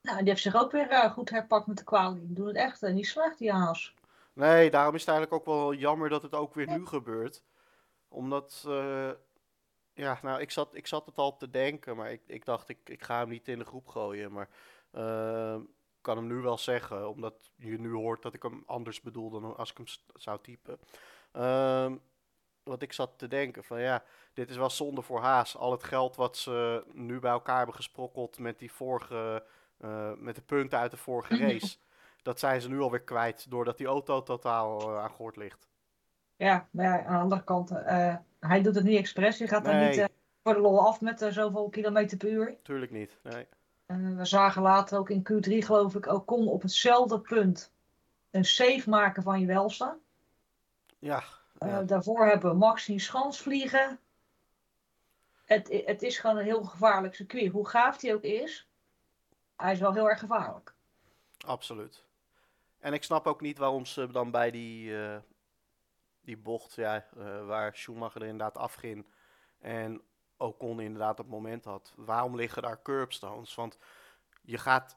Nou, 0.03 0.19
die 0.19 0.29
heeft 0.29 0.43
zich 0.43 0.55
ook 0.55 0.73
weer 0.73 0.91
eh, 0.91 1.13
goed 1.13 1.31
herpakt 1.31 1.67
met 1.67 1.79
de 1.79 1.85
kwalie. 1.85 2.27
Die 2.27 2.35
doen 2.35 2.47
het 2.47 2.57
echt 2.57 2.83
eh, 2.83 2.93
niet 2.93 3.07
slecht, 3.07 3.39
die 3.39 3.53
Haas. 3.53 3.95
Nee, 4.33 4.71
daarom 4.71 4.95
is 4.95 5.01
het 5.01 5.11
eigenlijk 5.11 5.41
ook 5.41 5.55
wel 5.55 5.75
jammer 5.75 6.09
dat 6.09 6.23
het 6.23 6.35
ook 6.35 6.55
weer 6.55 6.69
nu 6.69 6.87
gebeurt. 6.87 7.43
Omdat, 8.09 8.61
ja, 9.93 10.19
nou, 10.23 10.41
ik 10.41 10.51
zat, 10.51 10.75
ik 10.75 10.87
zat 10.87 11.07
het 11.07 11.17
al 11.17 11.37
te 11.37 11.51
denken, 11.51 11.97
maar 11.97 12.12
ik, 12.12 12.23
ik 12.27 12.45
dacht, 12.45 12.69
ik, 12.69 12.79
ik 12.85 13.03
ga 13.03 13.19
hem 13.19 13.29
niet 13.29 13.49
in 13.49 13.59
de 13.59 13.65
groep 13.65 13.89
gooien. 13.89 14.33
Maar 14.33 14.49
kan 16.06 16.17
hem 16.17 16.26
nu 16.26 16.35
wel 16.35 16.58
zeggen, 16.58 17.08
omdat 17.08 17.35
je 17.56 17.79
nu 17.79 17.93
hoort 17.93 18.23
dat 18.23 18.35
ik 18.35 18.43
hem 18.43 18.62
anders 18.67 19.00
bedoel 19.00 19.31
dan 19.31 19.56
als 19.56 19.70
ik 19.70 19.76
hem 19.76 19.87
zou 20.14 20.38
typen. 20.43 20.79
Ehm, 21.32 21.97
wat 22.62 22.82
ik 22.82 22.93
zat 22.93 23.11
te 23.19 23.29
denken, 23.29 23.64
van 23.64 23.81
ja, 23.81 24.03
dit 24.35 24.50
is 24.50 24.56
wel 24.56 24.70
zonde 24.70 25.03
voor 25.03 25.20
Haas. 25.20 25.56
Al 25.56 25.70
het 25.73 25.85
geld 25.85 26.17
wat 26.17 26.37
ze 26.37 26.85
nu 26.93 27.19
bij 27.19 27.31
elkaar 27.31 27.56
hebben 27.56 27.75
gesprokkeld 27.75 28.38
met 28.38 28.58
die 28.58 28.73
vorige, 28.73 29.44
eh, 29.79 30.12
met 30.17 30.35
de 30.35 30.43
punten 30.43 30.79
uit 30.79 30.91
de 30.91 30.97
vorige 30.97 31.37
race. 31.47 31.76
Dat 32.23 32.38
zijn 32.38 32.61
ze 32.61 32.69
nu 32.69 32.81
alweer 32.81 33.02
kwijt, 33.02 33.50
doordat 33.50 33.79
die 33.79 33.87
auto 33.87 34.23
totaal 34.23 34.81
eh, 34.81 35.02
aan 35.02 35.11
gort 35.11 35.37
ligt. 35.37 35.69
Ja, 36.37 36.69
maar 36.70 36.85
ja, 36.85 37.05
aan 37.05 37.14
de 37.14 37.23
andere 37.23 37.44
kant, 37.44 37.70
eh, 37.70 38.17
hij 38.41 38.62
doet 38.62 38.75
het 38.75 38.85
niet 38.85 38.99
expres. 38.99 39.38
Je 39.38 39.49
gaat 39.49 39.67
er 39.67 39.75
Nee. 39.75 39.88
niet 39.88 39.99
eh, 39.99 40.05
voor 40.43 40.55
de 40.55 40.61
lol 40.61 40.87
af 40.87 41.00
met 41.00 41.26
zoveel 41.31 41.69
kilometer 41.69 42.16
per 42.19 42.28
uur. 42.28 42.57
Tuurlijk 42.62 42.92
niet. 42.92 43.19
Nee. 43.23 43.47
En 43.87 44.16
we 44.16 44.25
zagen 44.25 44.62
later 44.62 44.99
ook 44.99 45.11
in 45.11 45.23
Q3, 45.33 45.52
geloof 45.64 45.95
ik, 45.95 46.07
ook 46.07 46.26
kon 46.26 46.49
op 46.49 46.62
hetzelfde 46.62 47.21
punt 47.21 47.73
een 48.31 48.45
save 48.45 48.90
maken 48.90 49.23
van 49.23 49.40
je 49.40 49.47
welste. 49.47 49.99
Ja, 50.99 51.23
Eh, 51.59 51.69
Ja. 51.69 51.83
daarvoor 51.83 52.26
hebben 52.26 52.50
we 52.50 52.57
Max 52.57 52.85
zien 52.85 53.00
schans 53.00 53.40
vliegen. 53.40 53.99
Het, 55.45 55.83
het 55.85 56.02
is 56.02 56.19
gewoon 56.19 56.37
een 56.37 56.45
heel 56.45 56.64
gevaarlijk 56.64 57.14
circuit. 57.14 57.52
Hoe 57.52 57.69
gaaf 57.69 57.97
die 57.99 58.14
ook 58.14 58.23
is, 58.23 58.69
hij 59.57 59.73
is 59.73 59.78
wel 59.81 59.93
heel 59.93 60.09
erg 60.11 60.19
gevaarlijk. 60.19 60.75
absoluut. 61.47 62.05
En 62.78 62.93
ik 62.93 63.02
snap 63.02 63.26
ook 63.26 63.40
niet 63.40 63.59
waarom 63.59 63.87
ze 63.87 64.11
dan 64.11 64.31
bij 64.31 64.50
die, 64.50 65.02
eh, 65.05 65.16
die 66.21 66.37
bocht, 66.37 66.75
ja, 66.75 67.07
eh, 67.16 67.47
waar 67.47 67.76
Schumacher 67.76 68.21
er 68.21 68.26
inderdaad 68.28 68.57
afging 68.57 69.07
en 69.61 70.00
Ocon 70.37 70.81
inderdaad 70.81 71.19
op 71.19 71.25
het 71.25 71.35
moment 71.35 71.64
had, 71.64 71.93
waarom 71.97 72.37
liggen 72.37 72.62
daar 72.62 72.83
curbstones? 72.83 73.55
Want 73.55 73.78
je 74.43 74.59
gaat, 74.59 74.97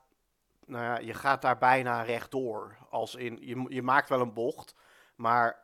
nou 0.66 0.84
ja, 0.84 0.98
je 0.98 1.14
gaat 1.14 1.42
daar 1.42 1.58
bijna 1.58 2.02
rechtdoor. 2.02 2.78
Als 2.90 3.16
in, 3.16 3.38
je, 3.42 3.66
je 3.68 3.82
maakt 3.82 4.10
wel 4.10 4.22
een 4.22 4.34
bocht, 4.34 4.76
maar 5.16 5.60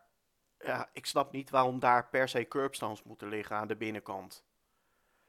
ja, 0.60 0.90
ik 0.94 1.06
snap 1.06 1.32
niet 1.32 1.50
waarom 1.50 1.80
daar 1.80 2.10
per 2.10 2.30
se 2.30 2.48
curbstones 2.48 3.04
moeten 3.04 3.28
liggen 3.28 3.56
aan 3.56 3.68
de 3.68 3.76
binnenkant. 3.76 4.44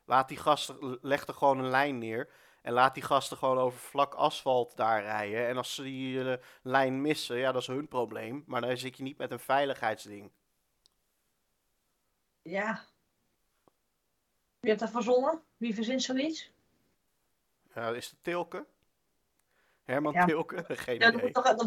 Laat 0.04 0.28
die 0.28 0.36
gasten, 0.36 0.98
leg 1.02 1.26
er 1.26 1.34
gewoon 1.34 1.58
een 1.58 1.70
lijn 1.70 1.98
neer 1.98 2.30
en 2.62 2.72
laat 2.72 2.94
die 2.94 3.02
gasten 3.02 3.36
gewoon 3.36 3.58
over 3.58 3.78
vlak 3.78 4.14
asfalt 4.14 4.76
daar 4.76 5.02
rijden. 5.02 5.46
En 5.46 5.56
als 5.56 5.74
ze 5.74 5.82
die 5.82 6.30
eh, 6.30 6.42
lijn 6.62 7.00
missen, 7.00 7.36
ja, 7.36 7.52
dat 7.52 7.60
is 7.60 7.66
hun 7.66 7.88
probleem. 7.88 8.44
Maar 8.46 8.60
dan 8.60 8.76
zit 8.76 8.96
je 8.96 9.02
niet 9.02 9.18
met 9.18 9.30
een 9.30 9.38
veiligheidsding. 9.38 10.30
Ja. 12.42 12.84
Wie 14.66 14.74
heeft 14.74 14.92
dat 14.92 15.02
verzonnen? 15.02 15.42
Wie 15.56 15.74
verzint 15.74 16.02
zoiets? 16.02 16.52
Ja, 17.74 17.88
is 17.88 18.10
het 18.10 18.18
Tilke? 18.22 18.66
Herman 19.84 20.12
Ja. 20.12 20.24
Tilke? 20.24 20.64
Geen 20.68 20.98
Ja, 20.98 21.08
idee. 21.08 21.22
moet, 21.22 21.34
toch, 21.34 21.44
er, 21.46 21.64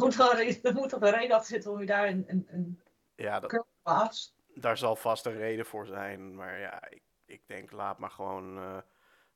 moet 0.73 0.89
toch 0.89 1.01
een 1.01 1.09
reden 1.11 1.35
achter 1.35 1.51
zitten 1.53 1.71
om 1.71 1.79
je 1.79 1.85
daar 1.85 2.07
een, 2.07 2.23
een, 2.27 2.47
een 2.49 2.81
Ja, 3.15 3.39
dat, 3.39 3.63
plaatst. 3.81 4.33
daar 4.55 4.77
zal 4.77 4.95
vast 4.95 5.25
een 5.25 5.37
reden 5.37 5.65
voor 5.65 5.85
zijn. 5.85 6.35
Maar 6.35 6.59
ja, 6.59 6.89
ik, 6.89 7.01
ik 7.25 7.41
denk, 7.47 7.71
laat 7.71 7.97
maar 7.97 8.11
gewoon 8.11 8.57
eh, 8.57 8.77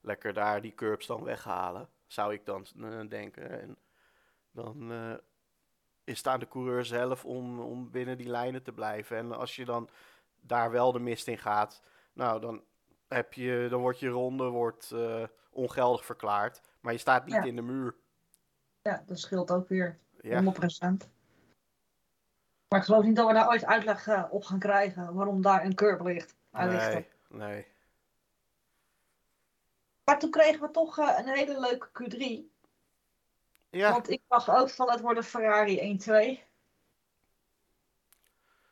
lekker 0.02 0.34
daar 0.34 0.62
die 0.62 0.74
curbs 0.76 1.08
dan 1.08 1.24
weghalen. 1.24 1.90
Zou 2.08 2.34
ik 2.34 2.46
dan 2.46 2.66
eh, 2.82 3.00
denken. 3.10 3.62
En 3.62 3.78
dan, 4.52 4.92
eh, 4.92 5.14
is 6.04 6.18
het 6.18 6.28
aan 6.28 6.40
de 6.40 6.48
coureur 6.48 6.86
zelf 6.86 7.26
om, 7.26 7.60
om 7.60 7.92
binnen 7.92 8.18
die 8.18 8.30
lijnen 8.30 8.64
te 8.64 8.72
blijven. 8.74 9.18
En 9.18 9.32
als 9.32 9.56
je 9.56 9.66
dan 9.66 9.90
daar 10.42 10.72
wel 10.72 10.92
de 10.92 11.00
mist 11.00 11.28
in 11.28 11.38
gaat, 11.38 11.82
nou 12.14 12.40
dan, 12.42 12.64
heb 13.14 13.34
je, 13.34 13.68
dan 13.70 13.82
wordt 13.82 14.00
je 14.00 14.10
ronde 14.10 14.44
wordt, 14.50 14.92
eh, 14.92 15.24
ongeldig 15.50 16.06
verklaard. 16.06 16.62
Maar 16.80 16.94
je 16.94 17.00
staat 17.00 17.26
niet 17.26 17.34
Ja. 17.36 17.44
in 17.44 17.56
de 17.56 17.62
muur. 17.62 17.96
Ja, 18.82 19.04
dat 19.08 19.20
scheelt 19.20 19.52
ook 19.52 19.68
weer. 19.68 20.00
Ja, 20.22 20.42
100%. 20.44 21.10
Maar 22.68 22.80
ik 22.80 22.86
geloof 22.86 23.04
niet 23.04 23.16
dat 23.16 23.28
we 23.28 23.34
daar 23.34 23.48
ooit 23.48 23.66
uitleg 23.66 24.08
eh, 24.08 24.24
op 24.30 24.44
gaan 24.44 24.60
krijgen 24.60 25.14
waarom 25.14 25.42
daar 25.42 25.66
een 25.66 25.76
curb 25.76 26.02
ligt. 26.02 26.36
Hij 26.52 26.68
ligt 26.68 26.92
nee, 26.92 27.08
nee. 27.30 27.68
Maar 30.04 30.20
toen 30.20 30.32
kregen 30.32 30.62
we 30.62 30.72
toch 30.72 31.00
eh, 31.00 31.18
een 31.18 31.28
hele 31.28 31.60
leuke 31.60 31.88
Q3. 31.94 32.52
Ja, 33.70 33.92
Want 33.92 34.10
ik 34.10 34.22
dacht 34.28 34.50
ook 34.50 34.70
van 34.70 34.92
het 34.92 35.02
wordt 35.02 35.18
een 35.18 35.24
Ferrari 35.24 35.80
1-2. 35.80 36.44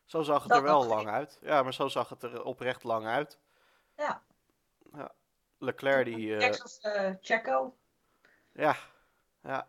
zo 0.06 0.22
zag 0.22 0.40
het 0.42 0.50
dat 0.50 0.58
er 0.58 0.64
wel 0.64 0.86
lang 0.86 1.08
uit. 1.08 1.40
Ja, 1.42 1.64
maar 1.64 1.74
zo 1.74 1.88
zag 1.88 2.10
het 2.10 2.24
er 2.24 2.44
oprecht 2.44 2.84
lang 2.84 3.06
uit. 3.06 3.40
Ja. 3.98 4.22
Ja. 4.94 5.12
Leclerc 5.58 6.06
die... 6.06 6.34
eh, 6.34 6.40
Texas 6.40 6.80
eh 6.80 7.14
Checo. 7.22 7.78
Ja, 8.54 8.76
ja. 9.44 9.68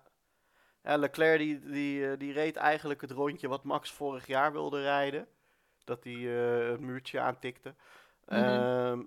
Ja, 0.82 0.96
Leclerc 0.96 1.38
die, 1.38 1.60
die, 1.60 2.10
eh, 2.10 2.18
die 2.18 2.32
reed 2.32 2.56
eigenlijk 2.56 3.00
het 3.00 3.10
rondje 3.10 3.48
wat 3.48 3.64
Max 3.64 3.90
vorig 3.92 4.26
jaar 4.26 4.52
wilde 4.52 4.82
rijden. 4.82 5.28
Dat 5.84 6.04
hij 6.04 6.14
eh, 6.14 6.70
het 6.70 6.80
muurtje 6.80 7.20
aantikte. 7.20 7.74
Mhm. 8.26 8.40
Ehm, 8.40 9.02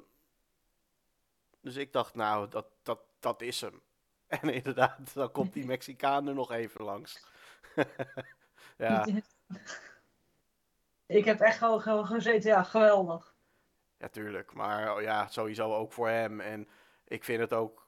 dus 1.62 1.76
ik 1.76 1.94
dacht, 1.94 2.16
nou, 2.16 2.50
dat, 2.50 2.66
dat, 2.84 3.00
dat 3.20 3.42
is 3.42 3.62
hem. 3.62 3.82
En 4.28 4.50
inderdaad, 4.54 5.14
dan 5.14 5.32
komt 5.32 5.54
die 5.54 5.66
Mexicaan 5.66 6.28
er 6.28 6.34
nog 6.34 6.52
even 6.52 6.84
langs. 6.84 7.26
ja, 8.78 9.06
Ik 11.06 11.26
heb 11.26 11.40
echt 11.40 11.58
gewoon, 11.58 11.82
gewoon 11.82 12.06
gezeten, 12.06 12.50
ja, 12.50 12.64
geweldig. 12.64 13.35
Ja, 13.98 14.08
tuurlijk. 14.08 14.54
Maar 14.54 14.96
oh 14.96 15.02
ja, 15.02 15.28
sowieso 15.28 15.74
ook 15.75 15.92
voor 15.94 16.08
hem. 16.10 16.40
En 16.40 16.68
ik 17.08 17.24
vind 17.24 17.40
het 17.40 17.54
ook 17.54 17.88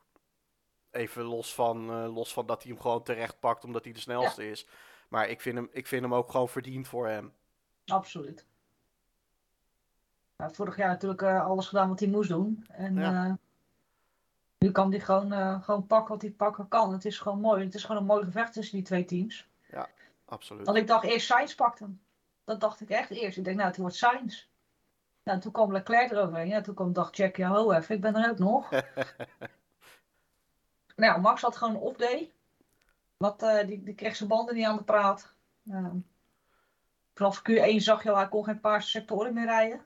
even 0.92 1.24
los 1.24 1.54
van, 1.54 1.90
eh, 1.92 2.14
los 2.16 2.34
van 2.34 2.46
dat 2.46 2.64
hij 2.64 2.72
hem 2.72 2.82
gewoon 2.82 3.04
terecht 3.04 3.40
pakt 3.40 3.64
omdat 3.64 3.84
hij 3.84 3.94
de 3.94 4.00
snelste 4.00 4.50
is. 4.50 4.68
Maar 5.08 5.30
ik 5.30 5.42
vind, 5.42 5.56
hem, 5.56 5.70
ik 5.72 5.88
vind 5.88 6.02
hem 6.02 6.14
ook 6.14 6.32
gewoon 6.32 6.50
verdiend 6.50 6.88
voor 6.88 7.08
hem. 7.08 7.34
Absoluut. 7.86 8.46
Ja, 10.38 10.50
vorig 10.50 10.78
jaar 10.78 10.88
natuurlijk 10.88 11.22
eh, 11.22 11.46
alles 11.46 11.68
gedaan 11.68 11.90
wat 11.90 12.00
hij 12.00 12.10
moest 12.10 12.30
doen. 12.30 12.66
En 12.68 12.96
Ja. 12.96 13.26
eh, 13.26 13.34
nu 14.58 14.72
kan 14.72 14.92
hij 14.92 15.00
gewoon, 15.00 15.62
gewoon 15.64 15.88
pakken 15.88 16.14
wat 16.14 16.22
hij 16.22 16.32
pakken 16.32 16.68
kan. 16.68 16.94
Het 16.94 17.06
is 17.06 17.20
gewoon 17.20 17.40
mooi. 17.40 17.64
Het 17.64 17.76
is 17.76 17.84
gewoon 17.84 18.02
een 18.02 18.08
mooi 18.08 18.24
gevecht 18.24 18.54
tussen 18.54 18.76
die 18.76 18.86
twee 18.86 19.06
teams. 19.06 19.48
Absoluut. 20.30 20.66
Want 20.66 20.78
ik 20.78 20.88
dacht 20.88 21.04
eerst 21.06 21.26
Sainz 21.26 21.56
pakt 21.56 21.80
hem. 21.80 22.02
Dat 22.44 22.60
dacht 22.60 22.82
ik 22.82 22.90
echt 22.90 23.10
eerst. 23.10 23.38
Ik 23.38 23.44
denk, 23.44 23.56
nou, 23.58 23.68
het 23.68 23.78
wordt 23.78 23.96
Sainz. 23.96 24.48
Nou, 25.28 25.40
toen 25.40 25.52
kwam 25.52 25.72
Leclerc 25.72 26.12
eroverheen. 26.12 26.48
Ja, 26.48 26.62
toen 26.62 26.76
kwam, 26.76 26.94
dacht 26.94 27.18
Jack, 27.18 27.36
ja, 27.36 27.50
ho 27.50 27.72
even, 27.72 27.96
ik 27.96 28.02
ben 28.02 28.16
er 28.16 28.30
ook 28.30 28.38
nog. 28.40 28.70
nou, 30.96 31.22
Max 31.22 31.42
had 31.42 31.58
gewoon 31.58 31.76
een 31.76 31.82
off-day. 31.82 32.32
Wat, 33.18 33.44
eh, 33.44 33.68
die, 33.68 33.84
die 33.84 33.96
kreeg 33.96 34.16
zijn 34.16 34.30
banden 34.30 34.56
niet 34.56 34.66
aan 34.66 34.78
de 34.78 34.84
praat. 34.84 35.34
Uh, 35.64 35.92
vanaf 37.14 37.42
Q1 37.50 37.76
zag 37.76 38.04
je 38.04 38.10
al, 38.10 38.16
hij 38.18 38.28
kon 38.28 38.44
geen 38.44 38.60
paarse 38.60 38.90
sectoren 38.90 39.34
meer 39.34 39.46
rijden. 39.46 39.86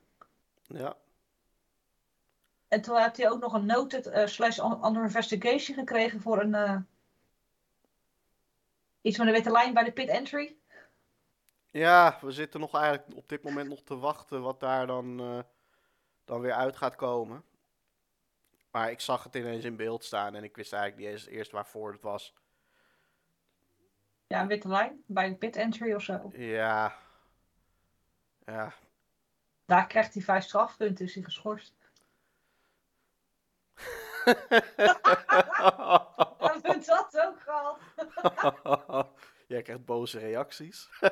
Ja, 0.62 0.96
En 2.68 2.82
toen 2.82 2.98
had 2.98 3.18
hij 3.18 3.30
ook 3.30 3.42
nog 3.42 3.54
een 3.54 3.66
noted 3.66 4.08
eh, 4.08 4.28
slash 4.28 4.58
un- 4.58 4.86
under 4.86 5.04
investigation 5.04 5.78
gekregen 5.78 6.22
voor 6.22 6.42
een... 6.42 6.56
eh, 6.56 6.78
iets 9.02 9.18
met 9.18 9.28
een 9.28 9.34
witte 9.34 9.52
lijn 9.52 9.74
bij 9.74 9.84
de 9.84 9.92
pit 9.92 10.08
entry. 10.10 10.56
Ja, 11.72 12.18
we 12.22 12.32
zitten 12.32 12.60
nog 12.60 12.74
eigenlijk 12.76 13.18
op 13.18 13.30
dit 13.30 13.44
moment 13.44 13.70
nog 13.70 13.84
te 13.84 13.98
wachten 13.98 14.42
wat 14.42 14.60
daar 14.60 14.88
dan, 14.88 15.20
eh, 15.20 15.40
dan 16.26 16.42
weer 16.42 16.54
uit 16.54 16.78
gaat 16.78 16.96
komen. 16.96 17.44
Maar 18.72 18.92
ik 18.92 19.00
zag 19.00 19.24
het 19.24 19.36
ineens 19.36 19.64
in 19.64 19.76
beeld 19.76 20.04
staan 20.04 20.36
en 20.36 20.44
ik 20.44 20.56
wist 20.56 20.74
eigenlijk 20.74 21.04
niet 21.04 21.12
eens 21.12 21.28
eerst 21.28 21.52
waarvoor 21.52 21.92
het 21.92 22.02
was. 22.02 22.34
Ja, 24.28 24.42
een 24.42 24.48
witte 24.48 24.68
lijn 24.68 25.04
bij 25.06 25.30
de 25.30 25.36
pit 25.36 25.56
entry 25.56 25.94
of 25.94 26.04
zo. 26.04 26.32
Ja, 26.34 26.96
ja, 28.46 28.74
Daar 29.66 29.88
krijgt 29.88 30.14
hij 30.14 30.24
vijf 30.24 30.44
strafpunten, 30.44 31.06
is 31.06 31.14
hij 31.14 31.24
geschorst. 31.24 31.74
Hebben 36.38 36.62
we 36.62 36.84
dat 36.86 37.18
ook 37.18 37.42
gehad? 37.42 37.80
Jij 39.52 39.62
krijgt 39.62 39.86
boze 39.86 40.20
reacties. 40.20 40.90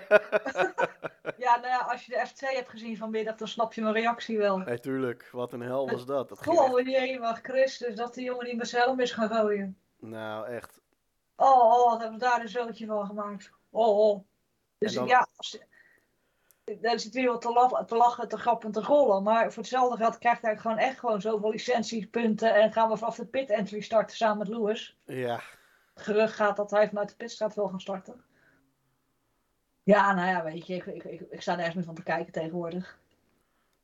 Ja, 1.38 1.55
nou 1.55 1.67
ja, 1.67 1.77
als 1.77 2.05
je 2.05 2.12
de 2.12 2.27
F2 2.27 2.55
hebt 2.55 2.69
gezien 2.69 2.98
vanmiddag, 2.98 3.36
dan 3.36 3.48
snap 3.48 3.74
je 3.74 3.81
mijn 3.81 3.93
reactie 3.93 4.38
wel. 4.38 4.58
Nee, 4.58 4.79
tuurlijk. 4.79 5.29
Wat 5.31 5.53
een 5.53 5.62
hel 5.62 5.89
was 5.89 6.05
dat. 6.05 6.29
dat 6.29 6.41
ging 6.41 6.58
Goh, 6.58 7.19
mag 7.19 7.39
Christus 7.41 7.96
dat 7.96 8.13
die 8.13 8.24
jongen 8.24 8.46
niet 8.46 8.58
met 8.58 8.67
zijn 8.67 8.84
helm 8.84 9.00
is 9.00 9.12
gaan 9.12 9.29
gooien. 9.29 9.77
Nou, 10.00 10.48
echt. 10.48 10.81
Oh, 11.36 11.63
oh, 11.63 11.91
wat 11.91 12.01
hebben 12.01 12.19
we 12.19 12.25
daar 12.25 12.41
een 12.41 12.50
zootje 12.50 12.86
van 12.86 13.05
gemaakt. 13.05 13.51
Oh, 13.69 14.00
oh. 14.10 14.25
Dus 14.77 14.93
dan- 14.93 15.08
ja, 15.08 15.27
als, 15.36 15.60
zit 16.96 17.13
weer 17.13 17.27
wat 17.27 17.41
te, 17.41 17.51
laf- 17.51 17.86
te 17.86 17.96
lachen, 17.96 18.27
te 18.27 18.38
grappen, 18.38 18.72
te 18.72 18.81
rollen. 18.81 19.24
Maar 19.24 19.51
voor 19.51 19.63
hetzelfde 19.63 19.98
geld 19.98 20.17
krijgt 20.17 20.41
hij 20.41 20.58
gewoon 20.58 20.77
echt 20.77 21.00
gewoon 21.00 21.22
zoveel 21.22 21.50
licentiepunten. 21.50 22.53
En 22.55 22.72
gaan 22.72 22.89
we 22.89 22.98
vanaf 22.98 23.15
de 23.15 23.25
pit 23.25 23.50
entry 23.50 23.81
starten 23.81 24.15
samen 24.15 24.38
met 24.38 24.48
Lewis. 24.48 24.98
Ja, 25.05 25.39
Het 25.93 26.03
gerucht 26.03 26.34
gaat 26.36 26.55
dat 26.55 26.72
hij 26.72 26.88
vanuit 26.88 27.10
de 27.10 27.15
pitstraat 27.15 27.55
wil 27.55 27.67
gaan 27.67 27.81
starten. 27.81 28.24
Ja, 29.89 30.13
nou 30.13 30.27
ja, 30.27 30.43
weet 30.43 30.67
je, 30.67 30.75
ik, 30.75 30.86
ik, 30.86 31.03
ik, 31.03 31.22
ik 31.22 31.41
sta 31.41 31.55
nergens 31.55 31.75
meer 31.75 31.84
van 31.86 31.96
te 31.96 32.03
kijken 32.03 32.31
tegenwoordig. 32.34 33.00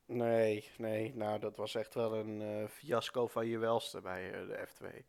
nee, 0.06 0.70
nee. 0.78 1.16
Nou, 1.16 1.40
dat 1.40 1.58
was 1.58 1.76
echt 1.76 1.94
wel 1.94 2.16
een 2.16 2.42
eh, 2.42 2.68
fiasco 2.68 3.28
van 3.28 3.48
je 3.48 3.58
welste 3.58 4.02
bij 4.02 4.34
eh, 4.34 4.48
de 4.48 4.68
F2. 4.68 5.06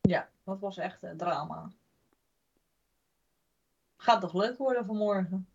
Ja, 0.00 0.28
dat 0.44 0.60
was 0.60 0.76
echt 0.78 1.02
een 1.02 1.16
drama. 1.16 1.70
Gaat 3.96 4.20
toch 4.20 4.34
leuk 4.34 4.58
worden 4.58 4.84
vanmorgen? 4.84 5.48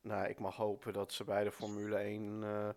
Nou, 0.00 0.28
ik 0.28 0.38
mag 0.38 0.56
hopen 0.56 0.92
dat 0.92 1.12
ze 1.12 1.24
bij 1.24 1.44
de 1.44 1.52
Formule 1.52 1.96
1. 1.96 2.42
eh, 2.42 2.68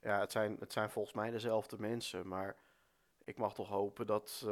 ja, 0.00 0.20
het 0.20 0.32
zijn, 0.32 0.56
het 0.60 0.72
zijn 0.72 0.90
volgens 0.90 1.14
mij 1.14 1.30
dezelfde 1.30 1.78
mensen. 1.78 2.28
Maar 2.28 2.56
ik 3.24 3.36
mag 3.36 3.54
toch 3.54 3.68
hopen 3.68 4.06
dat, 4.06 4.46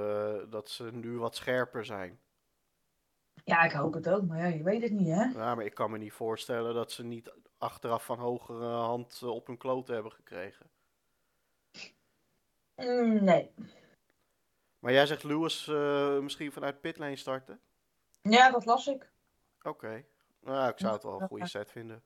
dat 0.48 0.68
ze 0.68 0.92
nu 0.92 1.18
wat 1.18 1.34
scherper 1.34 1.84
zijn. 1.84 2.18
Ja, 3.44 3.62
ik 3.62 3.72
hoop 3.72 3.94
het 3.94 4.08
ook, 4.08 4.22
maar 4.22 4.38
ja, 4.38 4.46
je 4.46 4.62
weet 4.62 4.82
het 4.82 4.92
niet, 4.92 5.08
hè? 5.08 5.24
Ja, 5.24 5.54
maar 5.54 5.64
ik 5.64 5.74
kan 5.74 5.90
me 5.90 5.98
niet 5.98 6.12
voorstellen 6.12 6.74
dat 6.74 6.92
ze 6.92 7.04
niet 7.04 7.32
achteraf 7.58 8.04
van 8.04 8.18
hogere 8.18 8.66
hand 8.66 9.20
eh, 9.22 9.28
op 9.28 9.46
hun 9.46 9.56
kloten 9.56 9.94
hebben 9.94 10.12
gekregen. 10.12 10.66
Mm, 12.76 13.24
nee. 13.24 13.50
Maar 14.78 14.92
jij 14.92 15.06
zegt 15.06 15.22
Lewis 15.24 15.68
eh, 15.68 16.18
misschien 16.18 16.52
vanuit 16.52 16.80
pitlane 16.80 17.16
starten? 17.16 17.60
Ja, 18.22 18.50
dat 18.50 18.64
las 18.64 18.86
ik. 18.86 19.10
Oké. 19.62 20.04
Nou, 20.40 20.68
ik 20.70 20.78
zou 20.78 20.92
het 20.92 21.02
wel 21.02 21.20
een 21.20 21.28
goede 21.28 21.48
set 21.48 21.70
vinden. 21.70 22.02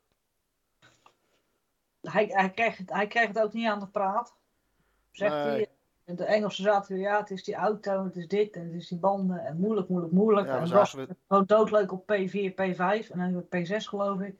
Hij, 2.00 2.26
hij, 2.26 2.50
kreeg 2.50 2.76
het, 2.76 2.90
hij 2.90 3.06
kreeg 3.06 3.26
het 3.28 3.38
ook 3.38 3.52
niet 3.52 3.68
aan 3.68 3.78
de 3.80 3.88
praat. 3.88 4.34
Zegt 5.10 5.32
Nee. 5.34 5.42
hij. 5.42 5.68
En 6.10 6.16
de 6.16 6.24
Engelsen 6.24 6.64
zaten 6.64 6.94
weer, 6.94 7.02
ja, 7.02 7.18
het 7.18 7.30
is 7.30 7.44
die 7.44 7.54
auto, 7.54 8.04
het 8.04 8.16
is 8.16 8.28
dit 8.28 8.54
en 8.56 8.64
het 8.64 8.74
is 8.74 8.88
die 8.88 8.98
banden 8.98 9.38
en 9.44 9.56
moeilijk, 9.56 9.88
moeilijk, 9.88 10.12
moeilijk. 10.12 10.46
Ja, 10.46 10.54
we 10.54 10.60
en 10.60 10.66
zagen 10.66 10.98
Ross 10.98 11.08
het. 11.08 11.18
gewoon 11.28 11.44
doodleuk 11.46 11.92
op 11.92 12.02
P4, 12.02 12.50
P5 12.52 13.10
en 13.10 13.32
dan 13.32 13.44
P6 13.44 13.76
geloof 13.76 14.20
ik. 14.20 14.34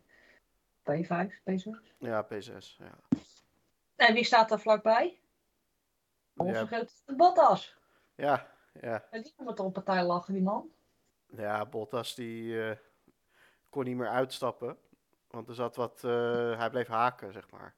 P5, 0.91 1.31
P6. 1.51 1.95
Ja, 1.99 2.27
P6. 2.27 2.77
Ja. 2.79 2.99
En 3.97 4.15
wie 4.15 4.25
staat 4.25 4.49
daar 4.49 4.61
vlakbij? 4.61 5.19
Onze 6.37 6.53
Ja, 6.53 6.67
grote 6.67 6.93
Bottas. 7.17 7.77
ja, 8.15 8.47
ja. 8.81 9.05
En 9.11 9.23
die 9.23 9.35
moet 9.37 9.59
er 9.59 9.65
op 9.65 9.73
partij 9.73 10.05
lachen, 10.05 10.33
die 10.35 10.43
man. 10.43 10.71
ja, 11.27 11.67
Bottas 11.67 12.15
die 12.15 12.63
eh, 12.65 12.77
kon 13.69 13.85
niet 13.85 13.97
meer 13.97 14.09
uitstappen. 14.09 14.77
Want 15.31 15.49
er 15.49 15.55
zat 15.55 15.77
wat, 15.77 16.05
eh, 16.05 16.59
hij 16.59 16.71
bleef 16.71 16.87
haken, 16.89 17.33
zeg 17.33 17.51
maar. 17.51 17.75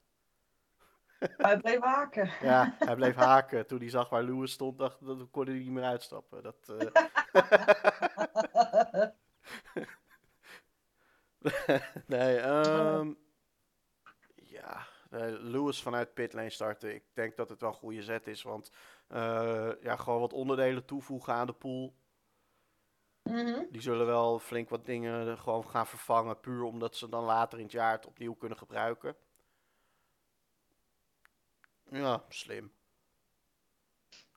Hij 1.36 1.56
bleef 1.56 1.80
haken. 1.80 2.30
Ja, 2.50 2.74
hij 2.78 2.94
bleef 2.94 3.14
haken. 3.14 3.66
Toen 3.66 3.78
hij 3.78 3.90
zag 3.90 4.08
waar 4.08 4.22
Lewis 4.22 4.52
stond, 4.52 4.78
dacht 4.78 5.06
dat 5.06 5.30
kon 5.30 5.46
hij 5.46 5.54
niet 5.54 5.70
meer 5.70 5.84
uitstappen. 5.84 6.42
Dat, 6.42 6.72
eh, 6.78 6.86
nee, 12.06 12.36
ehm, 12.36 13.12
ja, 14.34 14.86
Lewis 15.40 15.82
vanuit 15.82 16.14
pitlane 16.14 16.50
starten. 16.50 16.94
Ik 16.94 17.04
denk 17.12 17.36
dat 17.36 17.48
het 17.48 17.60
wel 17.60 17.70
een 17.70 17.76
goede 17.76 18.02
zet 18.02 18.26
is, 18.26 18.42
want 18.42 18.72
eh, 19.08 19.70
ja, 19.80 19.96
gewoon 19.96 20.20
wat 20.20 20.32
onderdelen 20.32 20.84
toevoegen 20.84 21.34
aan 21.34 21.46
de 21.46 21.52
pool. 21.52 21.94
Mhm. 23.22 23.64
Die 23.70 23.80
zullen 23.80 24.06
wel 24.06 24.38
flink 24.38 24.68
wat 24.68 24.86
dingen 24.86 25.38
gewoon 25.38 25.68
gaan 25.68 25.86
vervangen, 25.86 26.40
puur 26.40 26.62
omdat 26.62 26.96
ze 26.96 27.08
dan 27.08 27.24
later 27.24 27.58
in 27.58 27.64
het 27.64 27.72
jaar 27.72 27.92
het 27.92 28.06
opnieuw 28.06 28.34
kunnen 28.34 28.58
gebruiken. 28.58 29.16
Ja, 31.92 32.22
slim. 32.28 32.72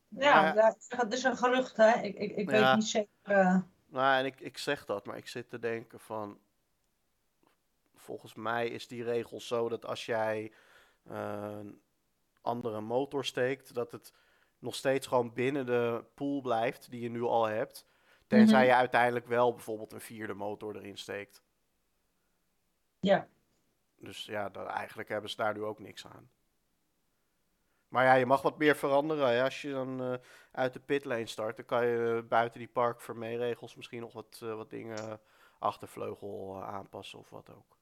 Ja, 0.08 0.54
Ja. 0.54 0.76
dat- 0.98 1.14
is 1.14 1.24
een 1.24 1.38
gerucht, 1.38 1.78
hè. 1.78 2.00
Ik, 2.02 2.16
ik, 2.16 2.36
ik 2.36 2.50
weet 2.50 2.76
niet 2.76 2.84
zeker. 2.84 3.10
eh, 3.22 3.58
Nou, 3.86 4.20
en 4.20 4.26
ik, 4.26 4.40
ik 4.40 4.58
zeg 4.58 4.86
dat, 4.86 5.06
maar 5.06 5.18
ik 5.18 5.28
zit 5.28 5.50
te 5.50 5.60
denken 5.60 6.00
van. 6.00 6.40
Volgens 7.96 8.34
mij 8.34 8.68
is 8.68 8.88
die 8.88 9.04
regel 9.04 9.40
zo 9.42 9.70
dat 9.70 9.86
als 9.86 10.06
jij 10.06 10.52
eh, 11.04 11.48
een 11.52 11.82
andere 12.42 12.82
motor 12.82 13.26
steekt, 13.26 13.74
dat 13.74 13.92
het 13.92 14.14
nog 14.60 14.76
steeds 14.76 15.08
gewoon 15.08 15.34
binnen 15.34 15.66
de 15.66 16.04
pool 16.14 16.42
blijft 16.42 16.90
die 16.90 17.02
je 17.02 17.10
nu 17.10 17.22
al 17.22 17.46
hebt. 17.46 17.86
Tenzij 18.28 18.60
Mhm. 18.60 18.68
je 18.68 18.76
uiteindelijk 18.76 19.28
wel 19.28 19.54
bijvoorbeeld 19.54 19.94
een 19.94 20.02
vierde 20.02 20.34
motor 20.34 20.76
erin 20.76 20.98
steekt. 20.98 21.44
Ja. 23.00 23.28
Dus 23.96 24.26
ja, 24.26 24.50
dan, 24.50 24.68
eigenlijk 24.68 25.10
hebben 25.10 25.30
ze 25.30 25.36
daar 25.36 25.54
nu 25.54 25.64
ook 25.64 25.80
niks 25.80 26.06
aan. 26.08 26.30
Maar 27.96 28.06
ja, 28.06 28.14
je 28.14 28.26
mag 28.26 28.42
wat 28.42 28.58
meer 28.58 28.76
veranderen. 28.76 29.34
Ja, 29.34 29.44
als 29.44 29.62
je 29.62 29.72
dan 29.72 30.02
eh, 30.02 30.14
uit 30.52 30.74
de 30.74 30.80
pitlane 30.80 31.26
start, 31.26 31.56
dan 31.56 31.66
kan 31.66 31.86
je 31.86 32.26
buiten 32.30 32.60
die 32.60 32.68
park 32.68 33.02
regels 33.20 33.76
misschien 33.76 34.02
nog 34.02 34.14
wat, 34.14 34.40
eh, 34.44 34.56
wat 34.56 34.70
dingen 34.70 35.20
achtervleugel 35.60 36.56
eh, 36.56 36.68
aanpassen 36.68 37.20
of 37.20 37.30
wat 37.30 37.50
ook. 37.50 37.78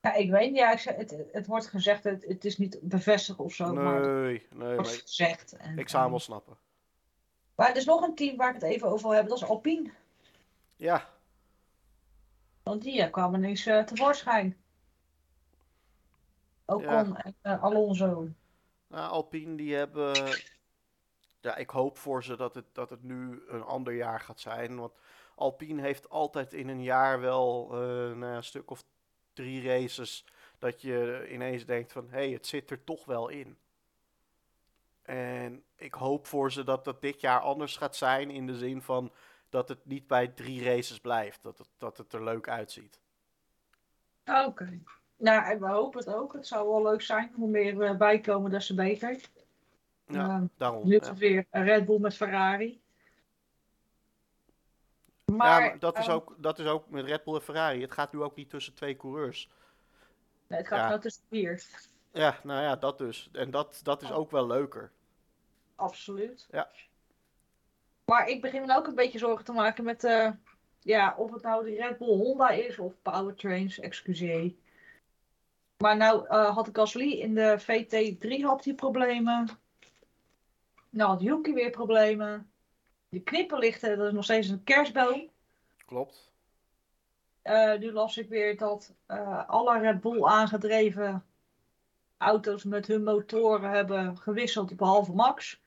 Ja, 0.00 0.14
ik 0.14 0.30
weet 0.30 0.50
niet. 0.50 0.58
Ja, 0.58 0.72
ik 0.72 0.80
het, 0.80 1.16
het 1.32 1.46
wordt 1.46 1.66
gezegd, 1.66 2.04
het, 2.04 2.24
het 2.24 2.44
is 2.44 2.58
niet 2.58 2.78
bevestigd 2.82 3.38
of 3.38 3.52
zo, 3.52 3.72
maar 3.72 3.94
het 3.94 4.06
Nee, 4.06 4.46
nee, 4.54 4.74
wordt 4.74 4.90
maar 4.90 5.00
gezegd. 5.00 5.56
En, 5.56 5.78
ik 5.78 5.88
zou 5.88 6.02
hem 6.02 6.10
wel 6.10 6.20
snappen. 6.20 6.56
Maar 7.54 7.70
er 7.70 7.76
is 7.76 7.84
nog 7.84 8.02
een 8.02 8.14
team 8.14 8.36
waar 8.36 8.48
ik 8.48 8.54
het 8.54 8.70
even 8.70 8.88
over 8.88 9.02
wil 9.02 9.12
hebben, 9.12 9.30
dat 9.30 9.42
is 9.42 9.48
Alpine. 9.48 9.90
Ja, 10.76 11.08
Want 12.62 12.82
die 12.82 13.10
kwamen 13.10 13.42
ineens 13.42 13.62
tevoorschijn. 13.62 14.56
Ocon 16.68 17.16
en 17.16 17.34
eh, 17.42 17.62
Alonso. 17.62 18.28
Nou, 18.88 19.10
Alpine 19.10 19.56
die 19.56 19.74
hebben... 19.74 20.40
Ja, 21.40 21.56
ik 21.56 21.70
hoop 21.70 21.98
voor 21.98 22.24
ze 22.24 22.36
dat 22.36 22.54
het, 22.54 22.64
dat 22.72 22.90
het 22.90 23.02
nu 23.02 23.42
een 23.48 23.62
ander 23.62 23.94
jaar 23.94 24.20
gaat 24.20 24.40
zijn. 24.40 24.78
Want 24.78 24.92
Alpine 25.34 25.82
heeft 25.82 26.08
altijd 26.10 26.52
in 26.52 26.68
een 26.68 26.82
jaar 26.82 27.20
wel 27.20 27.68
eh, 27.72 27.78
nou 28.16 28.24
een 28.24 28.44
stuk 28.44 28.70
of 28.70 28.84
drie 29.32 29.62
races 29.62 30.24
dat 30.58 30.82
je 30.82 31.28
ineens 31.30 31.66
denkt 31.66 31.92
van, 31.92 32.08
hé, 32.10 32.18
hey, 32.18 32.30
het 32.30 32.46
zit 32.46 32.70
er 32.70 32.84
toch 32.84 33.04
wel 33.04 33.28
in. 33.28 33.58
En 35.02 35.64
ik 35.76 35.94
hoop 35.94 36.26
voor 36.26 36.52
ze 36.52 36.64
dat 36.64 36.84
dat 36.84 37.00
dit 37.00 37.20
jaar 37.20 37.40
anders 37.40 37.76
gaat 37.76 37.96
zijn 37.96 38.30
in 38.30 38.46
de 38.46 38.56
zin 38.56 38.82
van 38.82 39.12
dat 39.48 39.68
het 39.68 39.86
niet 39.86 40.06
bij 40.06 40.28
drie 40.28 40.64
races 40.64 41.00
blijft. 41.00 41.42
Dat 41.42 41.58
het, 41.58 41.68
dat 41.78 41.96
het 41.96 42.12
er 42.12 42.24
leuk 42.24 42.48
uitziet. 42.48 43.00
Oké. 44.26 44.82
Nou, 45.18 45.44
en 45.44 45.60
we 45.60 45.66
hopen 45.66 45.98
het 45.98 46.14
ook. 46.14 46.32
Het 46.32 46.46
zou 46.46 46.68
wel 46.68 46.82
leuk 46.82 47.02
zijn. 47.02 47.32
Hoe 47.34 47.48
meer 47.48 47.80
er 47.80 47.96
bij 47.96 48.20
komen, 48.20 48.50
des 48.50 48.66
te 48.66 48.74
beter. 48.74 49.20
Ja, 50.06 50.28
Ehm, 50.28 50.46
daarom. 50.56 50.88
nu 50.88 50.98
ja. 51.02 51.14
weer 51.14 51.46
Red 51.50 51.84
Bull 51.84 51.98
met 51.98 52.16
Ferrari. 52.16 52.80
Ja, 55.24 55.34
Maar, 55.34 55.60
maar 55.60 55.78
dat 55.78 55.98
is, 55.98 56.06
ehm, 56.06 56.14
ook, 56.14 56.34
dat 56.38 56.58
is 56.58 56.66
ook 56.66 56.90
met 56.90 57.04
Red 57.04 57.24
Bull 57.24 57.34
en 57.34 57.42
Ferrari. 57.42 57.80
Het 57.80 57.92
gaat 57.92 58.12
nu 58.12 58.22
ook 58.22 58.36
niet 58.36 58.50
tussen 58.50 58.74
twee 58.74 58.96
coureurs. 58.96 59.50
nee, 60.46 60.58
het 60.58 60.68
gaat 60.68 60.78
ja. 60.78 60.88
nou 60.88 61.00
tussen 61.00 61.22
vier. 61.28 61.64
Ja, 62.12 62.40
nou 62.42 62.62
ja, 62.62 62.76
dat 62.76 62.98
dus. 62.98 63.28
En 63.32 63.50
dat, 63.50 63.80
dat 63.82 64.02
is 64.02 64.12
ook 64.12 64.30
wel 64.30 64.46
leuker. 64.46 64.92
Absoluut. 65.74 66.46
Ja. 66.50 66.70
Maar 68.04 68.28
ik 68.28 68.40
begin 68.42 68.66
me 68.66 68.76
ook 68.76 68.86
een 68.86 68.94
beetje 68.94 69.18
zorgen 69.18 69.44
te 69.44 69.52
maken 69.52 69.84
met 69.84 70.04
eh, 70.04 70.30
ja, 70.80 71.14
of 71.16 71.32
het 71.32 71.42
nou 71.42 71.64
die 71.64 71.76
Red 71.76 71.98
Bull 71.98 72.16
Honda 72.16 72.50
is 72.50 72.78
of 72.78 72.94
Powertrains, 73.02 73.78
excuseer. 73.78 74.54
Maar 75.78 75.96
nou 75.96 76.26
eh, 76.26 76.54
had 76.54 76.68
Gasly 76.72 77.10
in 77.10 77.34
de 77.34 77.60
VT3 77.60 78.44
had 78.44 78.64
hij 78.64 78.74
problemen. 78.74 79.48
Nou 80.90 81.10
had 81.10 81.20
Yuki 81.20 81.52
weer 81.52 81.70
problemen. 81.70 82.50
Die 83.08 83.20
knipperlichten, 83.20 83.98
dat 83.98 84.06
is 84.06 84.12
nog 84.12 84.24
steeds 84.24 84.48
een 84.48 84.64
kerstboom. 84.64 85.30
Klopt. 85.86 86.32
Eh, 87.42 87.78
nu 87.78 87.92
las 87.92 88.16
ik 88.16 88.28
weer 88.28 88.56
dat 88.56 88.94
eh, 89.06 89.48
alle 89.48 89.78
Red 89.78 90.00
Bull 90.00 90.24
aangedreven 90.24 91.24
auto's 92.16 92.64
met 92.64 92.86
hun 92.86 93.02
motoren 93.02 93.70
hebben 93.70 94.18
gewisseld, 94.18 94.76
behalve 94.76 95.12
Max. 95.12 95.60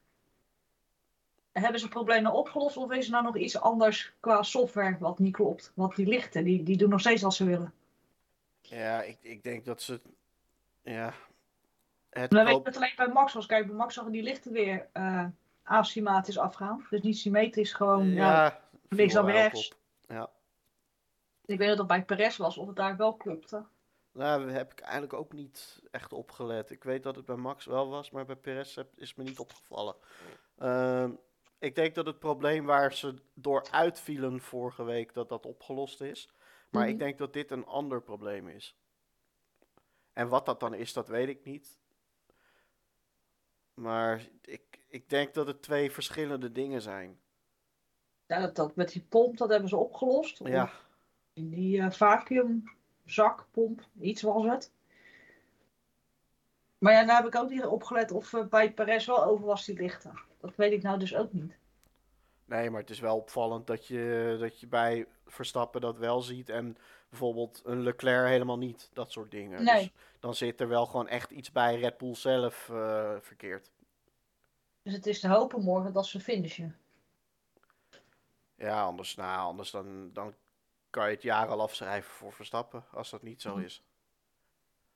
Hebben 1.52 1.80
ze 1.80 1.88
problemen 1.88 2.34
opgelost 2.34 2.78
of 2.78 2.92
is 2.92 3.06
er 3.06 3.12
nou 3.12 3.24
nog 3.24 3.38
iets 3.38 3.60
anders 3.60 4.14
qua 4.20 4.44
software 4.44 4.98
wat 5.00 5.20
niet 5.20 5.36
klopt? 5.36 5.72
Want 5.76 5.96
die 5.96 6.08
lichten, 6.08 6.44
die, 6.44 6.64
die 6.64 6.78
doen 6.78 6.90
nog 6.90 7.00
steeds 7.00 7.24
als 7.24 7.36
ze 7.36 7.46
willen. 7.46 7.74
Ja, 8.62 9.02
ik, 9.02 9.18
ik 9.22 9.44
denk 9.44 9.66
dat 9.66 9.82
ze. 9.82 10.02
Ja. 10.82 11.14
Het 12.10 12.32
dan 12.32 12.46
weet 12.46 12.56
je 12.56 12.62
het 12.64 12.76
alleen 12.76 12.94
bij 12.96 13.08
Max 13.08 13.34
was. 13.34 13.46
Kijk, 13.46 13.68
bij 13.68 13.76
Max 13.76 13.94
zag 13.94 14.06
die 14.06 14.24
lichten 14.24 14.52
weer 14.52 14.90
eh 14.94 15.26
asymmetrisch 15.64 16.38
afgaan. 16.38 16.86
Dus 16.90 17.02
niet 17.02 17.18
symmetrisch, 17.18 17.74
gewoon 17.74 18.08
ja, 18.08 18.46
ja, 18.46 18.62
links 18.90 19.14
dan 19.14 19.26
rechts. 19.26 19.72
op. 19.72 19.78
Ja. 20.08 20.30
Ik 21.46 21.58
weet 21.58 21.68
dat 21.68 21.78
het 21.78 21.88
bij 21.88 22.06
Perez 22.06 22.38
was, 22.38 22.58
of 22.58 22.68
het 22.68 22.76
daar 22.76 22.98
wel 22.98 23.14
klopte. 23.14 23.66
Nou, 24.14 24.46
daar 24.46 24.56
heb 24.56 24.72
ik 24.72 24.80
eigenlijk 24.80 25.14
ook 25.14 25.34
niet 25.34 25.82
echt 25.92 26.14
opgelet. 26.14 26.72
Ik 26.72 26.84
weet 26.84 27.04
dat 27.04 27.16
het 27.16 27.26
bij 27.26 27.36
Max 27.36 27.66
wel 27.66 27.90
was, 27.90 28.12
maar 28.12 28.26
bij 28.26 28.36
Perez 28.36 28.78
is 28.96 29.16
me 29.16 29.24
niet 29.24 29.40
opgevallen. 29.40 29.96
Ehm, 30.58 31.12
ik 31.60 31.76
denk 31.76 31.96
dat 31.96 32.06
het 32.06 32.20
probleem 32.20 32.66
waar 32.66 32.94
ze 32.94 33.16
door 33.34 33.68
uitvielen 33.72 34.42
vorige 34.42 34.84
week, 34.84 35.14
dat 35.14 35.30
dat 35.30 35.46
opgelost 35.46 36.02
is. 36.02 36.30
Maar 36.72 36.84
Mhm. 36.84 36.92
ik 36.92 37.00
denk 37.00 37.18
dat 37.18 37.34
dit 37.34 37.52
een 37.52 37.66
ander 37.66 38.02
probleem 38.02 38.48
is. 38.48 38.76
En 40.14 40.28
wat 40.28 40.46
dat 40.46 40.60
dan 40.60 40.74
is, 40.74 40.94
dat 40.94 41.08
weet 41.08 41.28
ik 41.30 41.44
niet. 41.44 41.80
Maar 43.74 44.28
ik, 44.42 44.80
ik 44.88 45.10
denk 45.10 45.34
dat 45.34 45.48
het 45.48 45.62
twee 45.62 45.92
verschillende 45.92 46.52
dingen 46.52 46.82
zijn. 46.82 47.20
Ja, 48.26 48.40
dat, 48.40 48.56
dat 48.56 48.76
met 48.76 48.92
die 48.92 49.02
pomp, 49.10 49.38
dat 49.38 49.50
hebben 49.50 49.70
ze 49.70 49.78
opgelost. 49.78 50.40
Ja, 50.44 50.72
in 51.34 51.50
die 51.50 51.80
eh 51.82 51.92
vacuümzakpomp, 51.92 53.82
iets 54.00 54.22
was 54.22 54.46
het. 54.46 54.72
Maar 56.78 56.94
ja, 56.94 57.02
nou 57.02 57.24
heb 57.24 57.34
ik 57.34 57.40
ook 57.42 57.50
niet 57.50 57.66
opgelet 57.66 58.12
of 58.12 58.34
eh, 58.34 58.46
bij 58.46 58.74
Perez 58.74 59.06
wel 59.06 59.24
over 59.24 59.46
was 59.46 59.66
die 59.66 59.76
lichten. 59.76 60.20
Dat 60.40 60.56
weet 60.56 60.72
ik 60.72 60.82
nou 60.82 61.00
dus 61.00 61.16
ook 61.16 61.34
niet. 61.34 61.58
Nee, 62.52 62.70
maar 62.70 62.82
het 62.82 62.90
is 62.90 63.00
wel 63.00 63.18
opvallend 63.18 63.68
dat 63.68 63.88
je, 63.88 64.38
dat 64.40 64.60
je 64.60 64.68
bij 64.68 65.08
Verstappen 65.26 65.82
dat 65.82 65.98
wel 65.98 66.22
ziet 66.22 66.50
en 66.50 66.78
bijvoorbeeld 67.10 67.62
een 67.66 67.82
Leclerc 67.82 68.28
helemaal 68.28 68.58
niet. 68.58 68.90
Dat 68.94 69.12
soort 69.12 69.32
dingen. 69.32 69.64
Nee. 69.64 69.82
Dus 69.82 69.92
dan 70.20 70.36
zit 70.36 70.62
er 70.62 70.68
wel 70.68 70.86
gewoon 70.86 71.08
echt 71.08 71.32
iets 71.32 71.52
bij 71.52 71.80
Red 71.80 71.98
Bull 71.98 72.16
zelf 72.16 72.70
eh, 72.70 73.16
verkeerd. 73.20 73.72
Dus 74.84 74.94
het 74.94 75.06
is 75.06 75.20
te 75.20 75.28
hopen 75.28 75.64
morgen 75.64 75.94
dat 75.94 76.06
ze 76.06 76.20
finishen. 76.20 76.78
Ja, 78.56 78.84
anders, 78.84 79.16
nou, 79.16 79.40
anders 79.48 79.72
dan, 79.72 80.10
dan 80.14 80.34
kan 80.90 81.06
je 81.08 81.14
het 81.14 81.24
jaar 81.24 81.48
al 81.48 81.62
afschrijven 81.62 82.12
voor 82.12 82.34
Verstappen, 82.34 82.84
als 82.92 83.10
dat 83.10 83.22
niet 83.22 83.42
zo 83.42 83.56
Mhm. 83.56 83.64
is. 83.66 83.84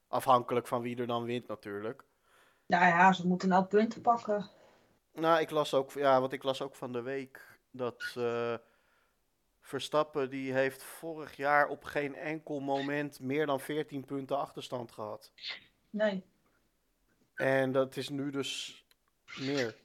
Afhankelijk 0.07 0.67
van 0.67 0.81
wie 0.81 0.97
er 0.97 1.07
dan 1.07 1.23
wint 1.23 1.47
natuurlijk. 1.47 2.03
Nou 2.65 2.85
ja, 2.85 3.13
ze 3.13 3.27
moeten 3.27 3.49
nou 3.49 3.65
punten 3.65 4.01
pakken. 4.01 4.49
Nou, 5.15 5.41
ik 5.41 5.49
las 5.49 5.73
ook, 5.73 5.91
ja, 5.91 6.19
want 6.19 6.32
ik 6.32 6.43
las 6.43 6.62
ook 6.62 6.75
van 6.75 6.91
de 6.91 7.01
week 7.01 7.60
dat 7.71 8.13
eh, 8.17 8.54
Verstappen 9.65 10.30
die 10.30 10.54
heeft 10.54 10.84
vorig 10.84 11.36
jaar 11.36 11.67
op 11.67 11.84
geen 11.84 12.15
enkel 12.15 12.60
moment 12.60 13.19
meer 13.19 13.45
dan 13.45 13.60
14 13.60 14.06
punten 14.06 14.38
achterstand 14.38 14.91
gehad. 14.91 15.32
Nee. 15.89 16.23
En 17.36 17.71
dat 17.71 17.95
is 17.97 18.10
nu 18.10 18.30
dus 18.30 18.84
meer. 19.39 19.75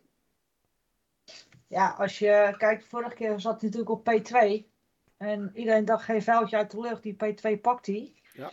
Ja, 1.66 1.90
als 1.90 2.19
je 2.19 2.55
kijkt, 2.59 2.88
vorige 2.88 3.14
keer 3.14 3.40
zat 3.40 3.61
hij 3.61 3.71
natuurlijk 3.71 3.90
op 3.90 4.11
P2. 4.11 4.69
En 5.16 5.51
iedereen 5.55 5.85
dacht 5.85 6.05
geen 6.05 6.23
vuiltje 6.23 6.57
uit 6.57 6.71
de 6.71 6.81
lucht, 6.81 7.03
die 7.03 7.16
P2 7.16 7.61
pakt 7.61 7.87
hij. 7.87 8.14
Ja. 8.33 8.53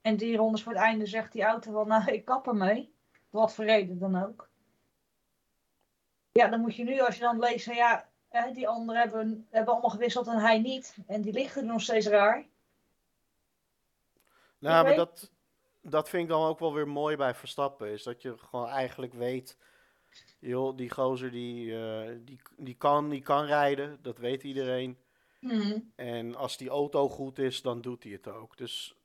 En 0.00 0.16
die 0.16 0.36
rondes 0.36 0.62
voor 0.62 0.72
het 0.72 0.82
einde 0.82 1.06
zegt 1.06 1.32
die 1.32 1.42
auto 1.42 1.72
wel, 1.72 1.84
nou 1.84 2.12
ik 2.12 2.24
kap 2.24 2.46
ermee. 2.46 2.94
Wat 3.30 3.54
voor 3.54 3.64
reden 3.64 3.98
dan 3.98 4.22
ook. 4.24 4.48
Ja, 6.36 6.48
dan 6.48 6.60
moet 6.60 6.76
je 6.76 6.84
nu, 6.84 7.00
als 7.00 7.14
je 7.14 7.20
dan 7.20 7.38
leest, 7.38 7.64
van, 7.64 7.74
ja, 7.74 8.08
hè, 8.28 8.52
die 8.52 8.68
anderen 8.68 9.00
hebben, 9.00 9.46
hebben 9.50 9.72
allemaal 9.72 9.90
gewisseld 9.90 10.26
en 10.26 10.38
hij 10.38 10.58
niet. 10.58 10.96
En 11.06 11.22
die 11.22 11.32
liggen 11.32 11.62
er 11.62 11.68
nog 11.68 11.80
steeds 11.80 12.06
raar. 12.06 12.46
Nou, 14.58 14.84
maar 14.84 14.96
dat, 14.96 15.30
dat 15.80 16.08
vind 16.08 16.22
ik 16.22 16.28
dan 16.28 16.46
ook 16.46 16.58
wel 16.58 16.74
weer 16.74 16.88
mooi 16.88 17.16
bij 17.16 17.34
Verstappen. 17.34 17.90
Is 17.90 18.02
dat 18.02 18.22
je 18.22 18.38
gewoon 18.38 18.68
eigenlijk 18.68 19.12
weet. 19.12 19.56
Joh, 20.38 20.76
die 20.76 20.90
gozer 20.90 21.30
die, 21.30 21.78
eh, 21.78 22.16
die, 22.20 22.40
die, 22.56 22.74
kan, 22.74 23.08
die 23.08 23.22
kan 23.22 23.44
rijden. 23.44 23.98
Dat 24.02 24.18
weet 24.18 24.42
iedereen. 24.42 24.98
Mhm. 25.40 25.78
En 25.94 26.34
als 26.34 26.56
die 26.56 26.68
auto 26.68 27.08
goed 27.08 27.38
is, 27.38 27.62
dan 27.62 27.80
doet 27.80 28.02
hij 28.02 28.12
het 28.12 28.28
ook. 28.28 28.56
Dus 28.56 28.96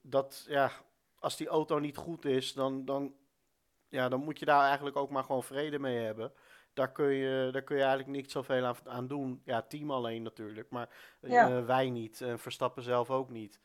dat, 0.00 0.44
ja, 0.48 0.72
als 1.18 1.36
die 1.36 1.48
auto 1.48 1.78
niet 1.78 1.96
goed 1.96 2.24
is, 2.24 2.52
dan, 2.52 2.84
dan, 2.84 3.14
ja, 3.90 4.08
dan 4.08 4.20
moet 4.20 4.38
je 4.38 4.44
daar 4.44 4.64
eigenlijk 4.66 4.96
ook 4.96 5.10
maar 5.10 5.24
gewoon 5.24 5.42
vrede 5.42 5.78
mee 5.78 5.98
hebben. 5.98 6.32
Daar 6.72 6.92
kun 6.92 7.12
je, 7.12 7.48
daar 7.52 7.62
kun 7.62 7.76
je 7.76 7.82
eigenlijk 7.82 8.12
niet 8.12 8.30
zoveel 8.30 8.64
aan, 8.64 8.76
aan 8.84 9.06
doen. 9.06 9.42
Ja, 9.44 9.62
team 9.62 9.90
alleen 9.90 10.22
natuurlijk, 10.22 10.70
maar 10.70 10.88
eh, 11.20 11.64
wij 11.64 11.90
niet. 11.90 12.20
En 12.20 12.38
Verstappen 12.38 12.82
zelf 12.82 13.10
ook 13.10 13.30
niet. 13.30 13.60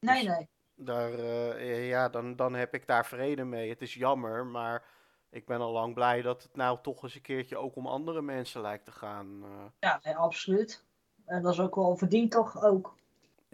Nee, 0.00 0.24
Dus- 0.24 0.36
nee. 0.36 0.48
Daar, 0.76 1.12
eh, 1.12 1.88
ja, 1.88 2.08
dan, 2.08 2.36
dan 2.36 2.54
heb 2.54 2.74
ik 2.74 2.86
daar 2.86 3.06
vrede 3.06 3.44
mee. 3.44 3.68
Het 3.68 3.82
is 3.82 3.94
jammer, 3.94 4.46
maar 4.46 4.84
ik 5.30 5.46
ben 5.46 5.60
al 5.60 5.72
lang 5.72 5.94
blij 5.94 6.22
dat 6.22 6.42
het 6.42 6.56
nou 6.56 6.78
toch 6.82 7.02
eens 7.02 7.14
een 7.14 7.20
keertje 7.20 7.56
ook 7.56 7.76
om 7.76 7.86
andere 7.86 8.22
mensen 8.22 8.60
lijkt 8.60 8.84
te 8.84 8.92
gaan. 8.92 9.42
eh. 9.42 9.64
Ja, 9.80 10.00
nee, 10.02 10.16
absoluut. 10.16 10.84
En 11.24 11.42
dat 11.42 11.52
is 11.52 11.60
ook 11.60 11.74
wel 11.74 11.96
verdiend 11.96 12.30
toch 12.30 12.62
ook. 12.62 12.94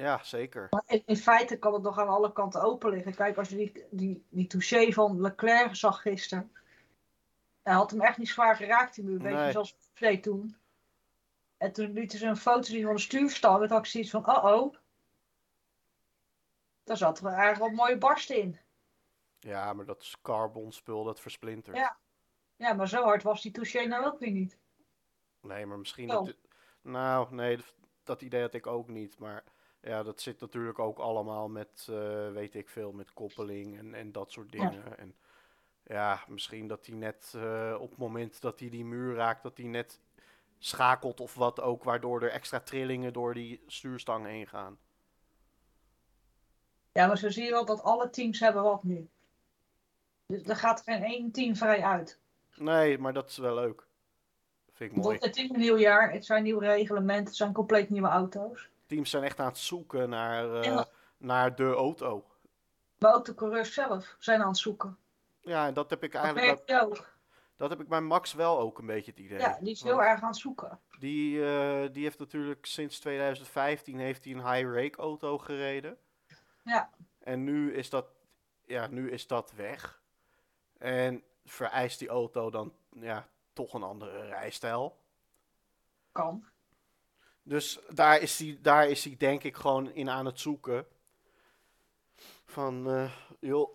Ja, 0.01 0.23
zeker. 0.23 0.67
Maar 0.71 0.83
in, 0.87 1.03
in 1.07 1.17
feite 1.17 1.59
kan 1.59 1.73
het 1.73 1.83
nog 1.83 1.99
aan 1.99 2.09
alle 2.09 2.33
kanten 2.33 2.63
open 2.63 2.91
liggen. 2.91 3.15
Kijk, 3.15 3.37
als 3.37 3.49
je 3.49 3.57
die, 3.57 3.85
die, 3.91 4.25
die 4.29 4.47
touché 4.47 4.93
van 4.93 5.21
Leclerc 5.21 5.75
zag 5.77 6.03
gisteren. 6.03 6.53
Hij 7.63 7.75
had 7.75 7.91
hem 7.91 8.01
echt 8.01 8.19
niet 8.19 8.29
zwaar 8.29 8.57
geraakt, 8.57 8.95
die 8.95 9.05
muur. 9.05 9.15
Een 9.17 9.23
beetje 9.23 9.39
Nee. 9.39 9.53
zoals 9.53 9.77
Vlee 9.93 10.21
toen. 10.21 10.57
En 11.57 11.73
toen 11.73 11.93
lieten 11.93 12.19
ze 12.19 12.27
een 12.27 12.37
foto 12.37 12.63
zien 12.63 12.85
van 12.85 12.95
de 12.95 13.01
stuurstang. 13.01 13.55
En 13.55 13.61
toen 13.61 13.77
had 13.77 13.85
ik 13.85 13.91
zoiets 13.91 14.11
van, 14.11 14.27
oh 14.29 14.45
oh. 14.45 14.75
Daar 16.85 16.97
zat 16.97 17.19
er 17.19 17.27
eigenlijk 17.27 17.59
wel 17.59 17.69
een 17.69 17.75
mooie 17.75 17.99
barst 17.99 18.31
in. 18.31 18.59
Ja, 19.39 19.73
maar 19.73 19.85
dat 19.85 20.03
is 20.03 20.17
carbon 20.23 20.73
spul 20.73 21.05
dat 21.05 21.21
versplintert. 21.21 21.77
Ja. 21.77 21.97
Ja, 22.57 22.73
maar 22.73 22.89
zo 22.89 23.03
hard 23.03 23.23
was 23.23 23.43
die 23.43 23.53
touché 23.53 23.85
nou 23.85 24.05
ook 24.05 24.19
weer 24.19 24.31
niet. 24.31 24.59
Nee, 25.41 25.67
maar 25.67 25.79
misschien 25.79 26.09
Wel. 26.09 26.25
dat... 26.25 26.37
Nou, 26.83 27.35
nee, 27.35 27.57
dat, 27.57 27.75
dat 28.05 28.23
idee 28.23 28.41
had 28.41 28.55
ik 28.55 28.67
ook 28.67 28.89
niet. 28.89 29.19
Maar 29.19 29.45
ja, 29.83 30.03
dat 30.03 30.21
zit 30.21 30.41
natuurlijk 30.41 30.79
ook 30.79 30.99
allemaal 30.99 31.49
met, 31.49 31.87
eh, 31.91 32.33
weet 32.33 32.55
ik 32.55 32.69
veel, 32.69 32.93
met 32.93 33.13
koppeling 33.13 33.79
en, 33.79 33.95
en 33.95 34.13
dat 34.13 34.33
soort 34.33 34.53
Ja. 34.53 34.59
dingen. 34.71 34.99
En 34.99 35.15
ja, 35.83 36.25
misschien 36.29 36.67
dat 36.69 36.87
hij 36.87 36.95
net 36.95 37.33
eh, 37.37 37.77
op 37.81 37.91
het 37.91 37.99
moment 37.99 38.41
dat 38.41 38.61
hij 38.61 38.69
die 38.69 38.85
muur 38.85 39.15
raakt, 39.15 39.43
dat 39.43 39.57
hij 39.57 39.67
net 39.67 40.01
schakelt 40.59 41.21
of 41.21 41.35
wat 41.35 41.61
ook, 41.61 41.85
waardoor 41.85 42.23
er 42.23 42.31
extra 42.31 42.61
trillingen 42.61 43.13
door 43.13 43.35
die 43.35 43.63
stuurstang 43.67 44.27
heen 44.27 44.47
gaan. 44.47 44.79
Ja, 46.93 47.07
maar 47.07 47.19
zo 47.19 47.31
zie 47.31 47.45
je 47.45 47.51
wel 47.51 47.65
dat 47.65 47.83
alle 47.83 48.11
teams 48.11 48.41
hebben 48.41 48.63
wat 48.63 48.83
nu. 48.85 49.09
Dus 50.27 50.43
er 50.43 50.57
gaat 50.57 50.83
geen 50.83 51.03
één 51.03 51.31
team 51.31 51.57
vrij 51.57 51.83
uit. 51.83 52.19
Nee, 52.57 52.99
maar 52.99 53.13
dat 53.13 53.31
is 53.31 53.37
wel 53.37 53.55
leuk. 53.55 53.87
Vind 54.73 54.91
ik 54.91 54.97
mooi. 54.97 55.09
Want 55.09 55.25
het 55.25 55.37
is 55.37 55.51
een 55.51 55.59
nieuw 55.61 55.79
jaar, 55.79 56.13
het 56.13 56.25
zijn 56.25 56.43
nieuwe 56.43 56.65
reglementen, 56.65 57.25
het 57.25 57.37
zijn 57.37 57.53
compleet 57.53 57.91
nieuwe 57.91 58.09
auto's. 58.09 58.69
Teams 58.91 59.11
zijn 59.11 59.23
echt 59.25 59.41
aan 59.41 59.47
het 59.47 59.59
zoeken 59.59 60.09
naar, 60.09 60.55
eh, 60.55 60.65
Ja. 60.65 60.87
naar 61.17 61.57
de 61.57 61.73
auto. 61.73 62.25
Maar 62.99 63.15
ook 63.15 63.25
de 63.25 63.35
coureurs 63.35 63.75
zelf 63.75 64.17
zijn 64.19 64.41
aan 64.41 64.49
het 64.49 64.59
zoeken. 64.59 64.99
Ja, 65.41 65.67
en 65.67 65.75
dat 65.75 65.91
heb 65.91 66.03
ik 66.05 66.13
Dat 66.13 66.23
eigenlijk 66.23 66.83
ook. 66.83 67.09
Dat 67.57 67.71
heb 67.71 67.81
ik 67.81 67.89
bij 67.89 68.01
Max 68.01 68.33
wel 68.33 68.59
ook 68.59 68.79
een 68.79 68.87
beetje 68.87 69.11
het 69.11 69.21
idee. 69.21 69.39
Ja, 69.39 69.59
die 69.61 69.71
is 69.71 69.83
Want 69.83 69.95
heel 69.95 70.05
erg 70.05 70.23
aan 70.23 70.29
het 70.29 70.37
zoeken. 70.37 70.81
Die, 70.99 71.45
eh, 71.45 71.93
die 71.93 72.03
heeft 72.03 72.19
natuurlijk 72.19 72.67
sinds 72.67 72.99
2015 73.01 73.99
heeft 73.99 74.25
hij 74.25 74.35
een 74.35 74.53
high 74.53 74.75
rake 74.75 74.99
auto 74.99 75.39
gereden. 75.39 75.99
Ja. 76.65 76.91
En 77.19 77.45
nu 77.45 77.75
is 77.75 77.91
dat, 77.91 78.07
ja, 78.67 78.87
nu 78.87 79.11
is 79.11 79.27
dat 79.27 79.53
weg. 79.53 80.03
En 80.79 81.23
vereist 81.45 81.99
die 81.99 82.09
auto 82.09 82.51
dan 82.51 82.73
ja, 82.91 83.29
toch 83.53 83.75
een 83.75 83.83
andere 83.83 84.27
rijstijl. 84.27 84.99
Kan. 86.13 86.45
Dus 87.51 87.79
daar 87.89 88.21
is 88.21 88.39
hij, 88.39 88.59
daar 88.63 88.89
is 88.89 89.05
hij 89.05 89.15
denk 89.19 89.43
ik 89.43 89.57
gewoon 89.57 89.93
in 89.93 90.11
aan 90.11 90.27
het 90.27 90.41
zoeken. 90.41 90.87
Van, 92.45 92.91
eh, 92.91 93.11
joh, 93.41 93.71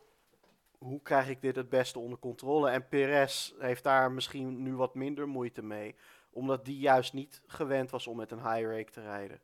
hoe 0.78 1.02
krijg 1.02 1.30
ik 1.30 1.42
dit 1.42 1.56
het 1.56 1.70
beste 1.70 2.00
onder 2.00 2.20
controle? 2.20 2.70
En 2.70 2.88
Perez 2.88 3.54
heeft 3.60 3.84
daar 3.84 4.12
misschien 4.12 4.64
nu 4.64 4.76
wat 4.76 4.96
minder 4.96 5.28
moeite 5.28 5.64
mee. 5.64 5.96
Omdat 6.30 6.66
die 6.66 6.80
juist 6.80 7.14
niet 7.14 7.42
gewend 7.48 7.92
was 7.92 8.08
om 8.08 8.18
met 8.18 8.32
een 8.32 8.52
high 8.52 8.70
rake 8.70 8.92
te 8.92 9.02
rijden. 9.02 9.40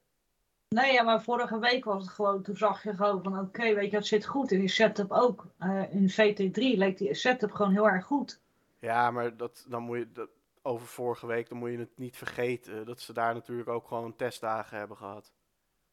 Nee, 0.70 0.94
ja, 0.94 1.04
maar 1.04 1.24
vorige 1.24 1.60
week 1.60 1.86
was 1.86 2.04
het 2.04 2.13
gewoon, 2.13 2.41
toen 2.41 2.58
zag 2.58 2.84
je 2.84 2.96
gewoon 2.96 3.24
van 3.24 3.39
oké, 3.39 3.74
weet 3.74 3.91
je, 3.91 3.98
het 3.98 4.08
zit 4.08 4.26
goed. 4.26 4.52
En 4.52 4.60
die 4.60 4.67
setup 4.67 5.12
ook. 5.12 5.48
Eh, 5.58 5.94
in 5.94 6.10
VT3 6.10 6.78
leek 6.78 6.98
die 6.98 7.13
setup 7.13 7.52
gewoon 7.52 7.72
heel 7.72 7.89
erg 7.89 8.06
goed. 8.06 8.39
Ja, 8.80 9.12
maar 9.12 9.38
dat, 9.38 9.65
dan 9.67 9.84
moet 9.84 9.98
je, 9.98 10.12
dat, 10.12 10.30
over 10.62 10.88
vorige 10.88 11.28
week, 11.28 11.50
dan 11.50 11.58
moet 11.58 11.71
je 11.71 11.78
het 11.78 11.97
niet 11.97 12.17
vergeten. 12.17 12.86
Dat 12.86 13.00
ze 13.00 13.13
daar 13.13 13.34
natuurlijk 13.34 13.69
ook 13.69 13.88
gewoon 13.88 14.15
testdagen 14.15 14.78
hebben 14.78 14.97
gehad. 14.97 15.32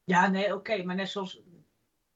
Ja, 0.04 0.26
nee, 0.26 0.54
oké, 0.54 0.82
maar 0.82 0.94
net 0.94 1.08
zoals 1.08 1.40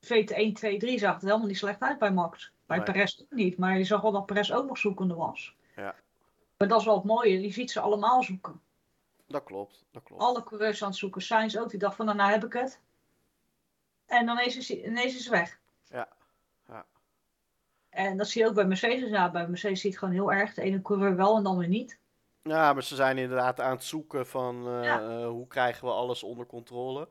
VT1, 0.07 0.53
2, 0.53 0.79
3 0.79 0.99
zag 0.99 1.15
het 1.15 1.23
helemaal 1.23 1.47
niet 1.47 1.59
slecht 1.59 1.81
uit 1.81 1.99
bij 1.99 2.13
Max. 2.13 2.53
Bij 2.67 2.77
Nee. 2.77 2.87
Perez 2.87 3.21
ook 3.21 3.31
niet, 3.31 3.59
maar 3.59 3.79
je 3.79 3.85
zag 3.85 4.01
wel 4.01 4.13
dat 4.13 4.27
Perez 4.27 4.51
ook 4.51 4.67
nog 4.67 4.79
zoekende 4.79 5.15
was. 5.15 5.57
Ja. 5.77 5.95
Maar 6.57 6.69
dat 6.69 6.81
is 6.81 6.87
wel 6.87 6.95
het 6.97 7.05
mooie, 7.05 7.41
die 7.41 7.53
ziet 7.53 7.71
ze 7.71 7.81
allemaal 7.81 8.23
zoeken. 8.23 8.61
Dat 9.27 9.45
klopt, 9.45 9.85
dat 9.91 10.03
klopt. 10.03 10.23
Alle 10.23 10.43
coureurs 10.43 10.83
aan 10.83 10.89
het 10.89 10.99
zoeken. 10.99 11.23
Sainz 11.23 11.57
ook, 11.57 11.71
die 11.71 11.79
dacht 11.79 11.97
van 11.97 12.05
nou, 12.05 12.17
nou 12.17 12.31
heb 12.31 12.45
ik 12.45 12.53
het. 12.53 12.81
En 14.07 14.27
dan 14.27 14.37
ineens 14.37 14.57
is, 14.57 14.71
ineens 14.71 15.15
is 15.15 15.29
weg. 15.29 15.59
Ja, 15.85 16.09
ja. 16.69 16.87
En 17.89 18.17
dat 18.17 18.29
zie 18.29 18.43
je 18.43 18.49
ook 18.49 18.55
bij 18.55 18.67
Mercedes. 18.67 19.11
Ja, 19.11 19.31
bij 19.31 19.49
Mercedes 19.49 19.81
zie 19.81 19.91
je 19.91 19.97
het 19.97 20.05
gewoon 20.05 20.15
heel 20.15 20.33
erg. 20.33 20.55
De 20.55 20.63
ene 20.63 20.83
coureur 20.83 21.17
wel 21.17 21.37
en 21.37 21.43
dan 21.43 21.59
weer 21.59 21.69
niet. 21.69 21.99
Ja, 22.43 22.73
maar 22.73 22.83
ze 22.83 22.95
zijn 22.95 23.19
inderdaad 23.19 23.61
aan 23.61 23.71
het 23.71 23.85
zoeken 23.85 24.27
van 24.27 24.67
eh, 24.69 24.85
Ja. 24.85 25.01
eh, 25.01 25.27
hoe 25.27 25.47
krijgen 25.47 25.87
we 25.87 25.93
alles 25.93 26.23
onder 26.23 26.47
controle. 26.47 27.09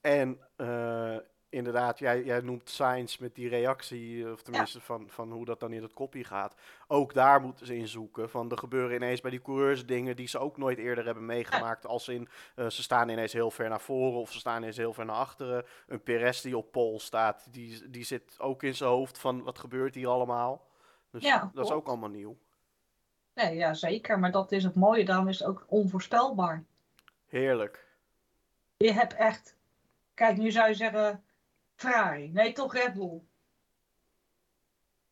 En 0.00 0.40
eh, 0.56 1.16
inderdaad, 1.48 1.98
jij, 1.98 2.24
jij 2.24 2.40
noemt 2.40 2.70
Science 2.70 3.22
met 3.22 3.34
die 3.34 3.48
reactie, 3.48 4.32
of 4.32 4.42
tenminste 4.42 4.80
van, 4.80 5.10
van 5.10 5.32
hoe 5.32 5.44
dat 5.44 5.60
dan 5.60 5.72
in 5.72 5.82
het 5.82 5.92
kopje 5.92 6.24
gaat. 6.24 6.54
Ook 6.86 7.14
daar 7.14 7.40
moeten 7.40 7.66
ze 7.66 7.76
in 7.76 7.88
zoeken. 7.88 8.30
Van 8.30 8.50
er 8.50 8.58
gebeuren 8.58 8.96
ineens 8.96 9.20
bij 9.20 9.30
die 9.30 9.42
coureurs 9.42 9.86
dingen 9.86 10.16
die 10.16 10.28
ze 10.28 10.38
ook 10.38 10.56
nooit 10.56 10.78
eerder 10.78 11.04
hebben 11.04 11.26
meegemaakt. 11.26 11.86
Als 11.86 12.08
in 12.08 12.28
ze 12.56 12.82
staan 12.82 13.08
ineens 13.08 13.32
heel 13.32 13.50
ver 13.50 13.68
naar 13.68 13.80
voren 13.80 14.20
of 14.20 14.32
ze 14.32 14.38
staan 14.38 14.56
ineens 14.62 14.76
heel 14.76 14.92
ver 14.92 15.04
naar 15.04 15.16
achteren. 15.16 15.64
Een 15.86 16.02
Perez 16.02 16.40
die 16.40 16.56
op 16.56 16.72
pol 16.72 17.00
staat, 17.00 17.52
die, 17.52 17.90
die 17.90 18.04
zit 18.04 18.36
ook 18.38 18.62
in 18.62 18.74
zijn 18.74 18.90
hoofd 18.90 19.18
van 19.18 19.42
wat 19.42 19.58
gebeurt 19.58 19.94
hier 19.94 20.08
allemaal. 20.08 20.66
Dus 21.10 21.22
Ja, 21.22 21.50
dat 21.54 21.64
is 21.64 21.70
ook 21.70 21.88
allemaal 21.88 22.08
nieuw. 22.08 22.36
Nee, 23.34 23.54
ja, 23.54 23.74
zeker. 23.74 24.18
Maar 24.18 24.30
dat 24.30 24.52
is 24.52 24.64
het 24.64 24.74
mooie. 24.74 25.04
Daarom 25.04 25.28
is 25.28 25.38
het 25.38 25.48
ook 25.48 25.64
onvoorspelbaar. 25.68 26.64
Heerlijk. 27.26 27.86
Je 28.76 28.92
hebt 28.92 29.14
echt... 29.14 29.56
Kijk, 30.14 30.36
nu 30.36 30.50
zou 30.50 30.68
je 30.68 30.74
zeggen... 30.74 31.24
Ferrari. 31.74 32.30
Nee, 32.32 32.52
toch 32.52 32.72
Red 32.74 32.94
Bull. 32.94 33.20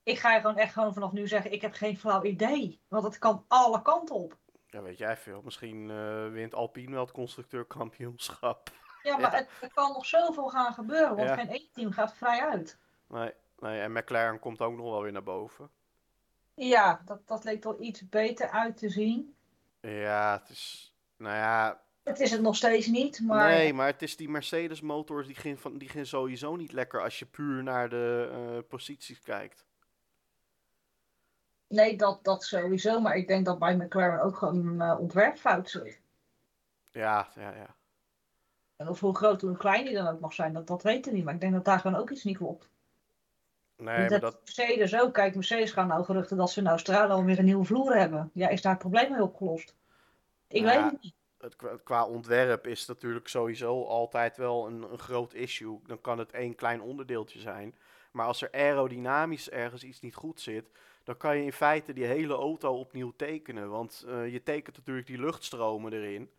Ik 0.02 0.18
ga 0.18 0.35
je 0.35 0.40
gewoon 0.40 0.56
echt 0.56 0.72
gewoon 0.72 0.94
vanaf 0.94 1.12
nu 1.12 1.28
zeggen... 1.28 1.52
Ik 1.52 1.61
heb 1.61 1.72
geen 1.74 1.98
flauw 1.98 2.22
idee. 2.22 2.80
Want 2.88 3.04
het 3.04 3.18
kan 3.18 3.44
alle 3.48 3.83
kanten 3.83 4.14
op. 4.14 4.37
Ja, 4.66 4.83
weet 4.83 4.98
jij 4.98 5.16
veel. 5.16 5.40
Misschien 5.44 5.90
eh, 5.90 6.28
wint 6.28 6.54
Alpine 6.54 6.90
wel 6.92 7.00
het 7.04 7.12
constructeurkampioenschap. 7.12 8.70
Ja, 9.02 9.16
maar 9.16 9.33
Ja. 9.33 9.38
Het, 9.38 9.48
er 9.61 9.72
kan 9.72 9.92
nog 9.92 10.06
zoveel 10.06 10.48
gaan 10.48 10.72
gebeuren. 10.74 11.16
Want 11.16 11.28
Ja. 11.28 11.35
geen 11.35 11.48
één 11.48 11.68
team 11.72 11.92
gaat 11.92 12.14
vrij 12.14 12.40
uit. 12.40 12.78
Nee, 13.09 13.33
nee, 13.59 13.80
en 13.80 13.92
McLaren 13.92 14.38
komt 14.38 14.61
ook 14.61 14.76
nog 14.76 14.90
wel 14.90 15.02
weer 15.02 15.12
naar 15.12 15.22
boven. 15.22 15.70
Ja, 16.68 17.03
dat, 17.05 17.27
dat 17.27 17.44
leek 17.44 17.64
er 17.64 17.79
iets 17.79 18.09
beter 18.09 18.51
uit 18.51 18.77
te 18.77 18.88
zien. 18.88 19.35
Ja, 19.81 20.38
het 20.40 20.49
is... 20.49 20.94
Nou 21.16 21.35
ja, 21.35 21.83
Het 22.03 22.20
is 22.20 22.31
het 22.31 22.40
nog 22.40 22.57
steeds 22.57 22.87
niet, 22.87 23.20
maar... 23.20 23.51
nee, 23.51 23.73
maar 23.73 23.87
het 23.87 24.03
is 24.03 24.16
die 24.16 24.29
Mercedes 24.29 24.81
motors 24.81 25.27
die 25.27 25.37
gaan, 25.37 25.59
van, 25.59 25.79
die 25.79 25.88
gaan 25.88 26.07
sowieso 26.07 26.57
niet 26.57 26.73
lekker 26.73 27.03
als 27.03 27.18
je 27.18 27.27
puur 27.27 27.62
naar 27.62 27.88
de 27.88 28.31
eh, 28.33 28.68
posities 28.68 29.20
kijkt. 29.20 29.64
Nee, 31.68 31.96
dat, 31.96 32.25
dat 32.25 32.44
sowieso. 32.44 33.01
Maar 33.01 33.16
ik 33.16 33.29
denk 33.29 33.44
dat 33.44 33.59
bij 33.59 33.77
McLaren 33.77 34.23
ook 34.23 34.37
gewoon 34.37 34.66
een 34.66 34.81
eh, 34.81 35.01
ontwerpfout 35.01 35.70
zit. 35.70 36.01
Ja, 36.90 37.29
ja, 37.35 37.55
ja. 37.55 37.77
En 38.77 38.88
of 38.88 39.01
hoe 39.01 39.16
groot 39.16 39.42
of 39.42 39.49
hoe 39.49 39.59
klein 39.59 39.85
die 39.85 39.94
dan 39.94 40.09
ook 40.09 40.20
mag 40.20 40.33
zijn, 40.33 40.53
dat, 40.53 40.66
dat 40.66 40.83
weten 40.83 41.11
we 41.11 41.16
niet. 41.16 41.25
Maar 41.25 41.35
ik 41.35 41.40
denk 41.40 41.53
dat 41.53 41.64
daar 41.64 41.81
gewoon 41.81 42.01
ook 42.01 42.11
iets 42.11 42.25
niet 42.25 42.37
klopt. 42.37 42.68
Nee, 43.80 43.98
maar 43.98 44.08
dat, 44.08 44.20
dat... 44.20 44.40
Mercedes 44.44 45.00
ook. 45.00 45.14
Kijk, 45.14 45.34
Mercedes 45.34 45.72
gaan 45.72 45.86
nou 45.88 46.04
geruchten 46.04 46.36
dat 46.36 46.50
ze 46.50 46.60
in 46.60 46.66
Australië 46.66 47.10
alweer 47.12 47.38
een 47.38 47.44
nieuwe 47.44 47.64
vloer 47.64 47.96
hebben. 47.96 48.30
Ja, 48.34 48.48
is 48.48 48.62
daar 48.62 48.72
het 48.72 48.80
probleem 48.80 49.10
mee 49.12 49.22
opgelost? 49.22 49.74
Ik 50.48 50.60
Ja. 50.62 50.66
weet 50.66 50.90
het 50.92 51.02
niet. 51.02 51.14
Het, 51.38 51.56
qua- 51.56 51.76
qua 51.84 52.06
ontwerp 52.06 52.66
is 52.66 52.86
natuurlijk 52.86 53.28
sowieso 53.28 53.84
altijd 53.84 54.36
wel 54.36 54.66
een, 54.66 54.82
een 54.92 54.98
groot 54.98 55.34
issue. 55.34 55.80
Dan 55.86 56.00
kan 56.00 56.18
het 56.18 56.30
één 56.32 56.54
klein 56.54 56.80
onderdeeltje 56.82 57.38
zijn. 57.38 57.74
Maar 58.12 58.26
als 58.26 58.42
er 58.42 58.52
aerodynamisch 58.52 59.50
ergens 59.50 59.82
iets 59.84 60.00
niet 60.00 60.14
goed 60.14 60.40
zit, 60.40 60.70
dan 61.04 61.16
kan 61.16 61.36
je 61.36 61.44
in 61.44 61.52
feite 61.52 61.92
die 61.92 62.04
hele 62.04 62.34
auto 62.34 62.78
opnieuw 62.78 63.12
tekenen. 63.16 63.70
Want 63.70 64.04
eh, 64.08 64.32
je 64.32 64.42
tekent 64.42 64.76
natuurlijk 64.76 65.06
die 65.06 65.18
luchtstromen 65.20 65.92
erin. 65.92 66.30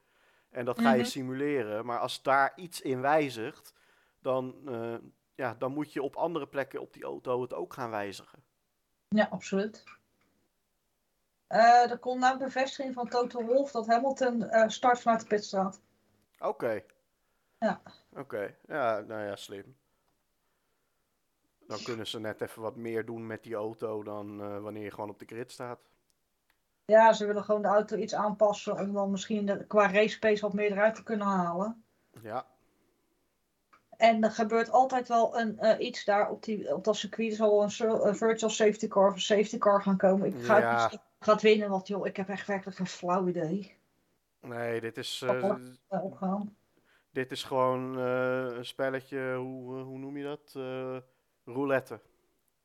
En 0.50 0.66
dat 0.66 0.80
ga 0.82 0.92
je 0.92 0.98
Mhm. 1.02 1.08
simuleren. 1.10 1.86
Maar 1.86 2.00
als 2.00 2.22
daar 2.22 2.52
iets 2.56 2.82
in 2.82 3.02
wijzigt, 3.02 3.74
dan, 4.22 4.56
eh, 4.66 4.94
ja, 5.42 5.56
dan 5.58 5.74
moet 5.74 5.94
je 5.94 6.02
op 6.02 6.16
andere 6.16 6.48
plekken 6.48 6.82
op 6.82 6.94
die 6.94 7.04
auto 7.04 7.42
het 7.42 7.54
ook 7.54 7.74
gaan 7.74 7.90
wijzigen. 7.90 8.44
Ja, 9.10 9.28
absoluut. 9.32 9.84
Er 11.48 11.98
komt 11.98 12.20
nou 12.20 12.34
een 12.34 12.40
bevestiging 12.40 12.94
van 12.94 13.10
Toto 13.10 13.44
Wolff 13.46 13.72
dat 13.72 13.88
Hamilton 13.88 14.44
eh, 14.44 14.68
start 14.68 15.02
vanuit 15.02 15.22
de 15.22 15.28
pitstraat. 15.28 15.82
Oké. 16.40 16.84
Ja. 17.60 17.82
Oké, 18.14 18.56
ja, 18.68 19.00
nou 19.00 19.26
ja, 19.26 19.36
slim. 19.36 19.76
Dan 21.68 21.84
kunnen 21.84 22.08
ze 22.08 22.20
net 22.20 22.42
even 22.42 22.62
wat 22.62 22.76
meer 22.76 23.06
doen 23.06 23.28
met 23.28 23.44
die 23.44 23.56
auto 23.56 24.04
dan 24.04 24.42
eh, 24.42 24.60
wanneer 24.60 24.84
je 24.84 24.92
gewoon 24.92 25.10
op 25.10 25.20
de 25.20 25.26
grid 25.26 25.52
staat. 25.52 25.80
Ja, 26.86 27.14
ze 27.14 27.26
willen 27.26 27.44
gewoon 27.44 27.62
de 27.62 27.68
auto 27.68 27.98
iets 27.98 28.16
aanpassen 28.16 28.80
om 28.80 28.94
dan 28.94 29.12
misschien 29.12 29.46
de, 29.46 29.66
qua 29.66 29.92
race 29.92 30.20
pace 30.20 30.42
wat 30.42 30.54
meer 30.54 30.72
eruit 30.72 30.96
te 30.96 31.04
kunnen 31.04 31.28
halen. 31.28 31.84
Ja, 32.22 32.46
En 34.02 34.24
er 34.24 34.32
gebeurt 34.32 34.72
altijd 34.72 35.08
wel 35.08 35.40
een, 35.40 35.60
eh, 35.60 35.86
iets 35.86 36.06
daar 36.06 36.30
op, 36.30 36.44
die, 36.44 36.76
op 36.76 36.84
dat 36.84 36.96
circuit. 36.96 37.30
Er 37.30 37.36
zal 37.36 37.50
wel 37.50 37.64
een, 37.64 38.08
een 38.08 38.16
virtual 38.16 38.52
safety 38.52 38.88
car 38.88 39.08
of 39.08 39.14
een 39.14 39.22
safety 39.22 39.58
car 39.58 39.82
gaan 39.82 39.98
komen. 39.98 40.28
Ik 40.28 40.46
ga 40.46 40.58
Ja. 40.58 40.82
het 40.82 40.92
niet 40.92 41.02
gaat 41.20 41.42
winnen, 41.42 41.70
want 41.70 41.88
joh, 41.88 42.06
ik 42.08 42.18
heb 42.18 42.30
echt 42.30 42.48
werkelijk 42.48 42.78
geen 42.78 42.88
flauw 42.88 43.28
idee. 43.28 43.78
nee, 44.40 44.82
dit 44.82 44.98
is, 44.98 45.22
eh. 45.26 45.56
Dit 47.12 47.32
is 47.32 47.44
gewoon 47.44 48.00
eh, 48.00 48.58
een 48.58 48.66
spelletje, 48.66 49.36
hoe, 49.36 49.80
hoe 49.80 49.98
noem 49.98 50.18
je 50.18 50.24
dat? 50.24 50.52
Roulette. 51.46 52.00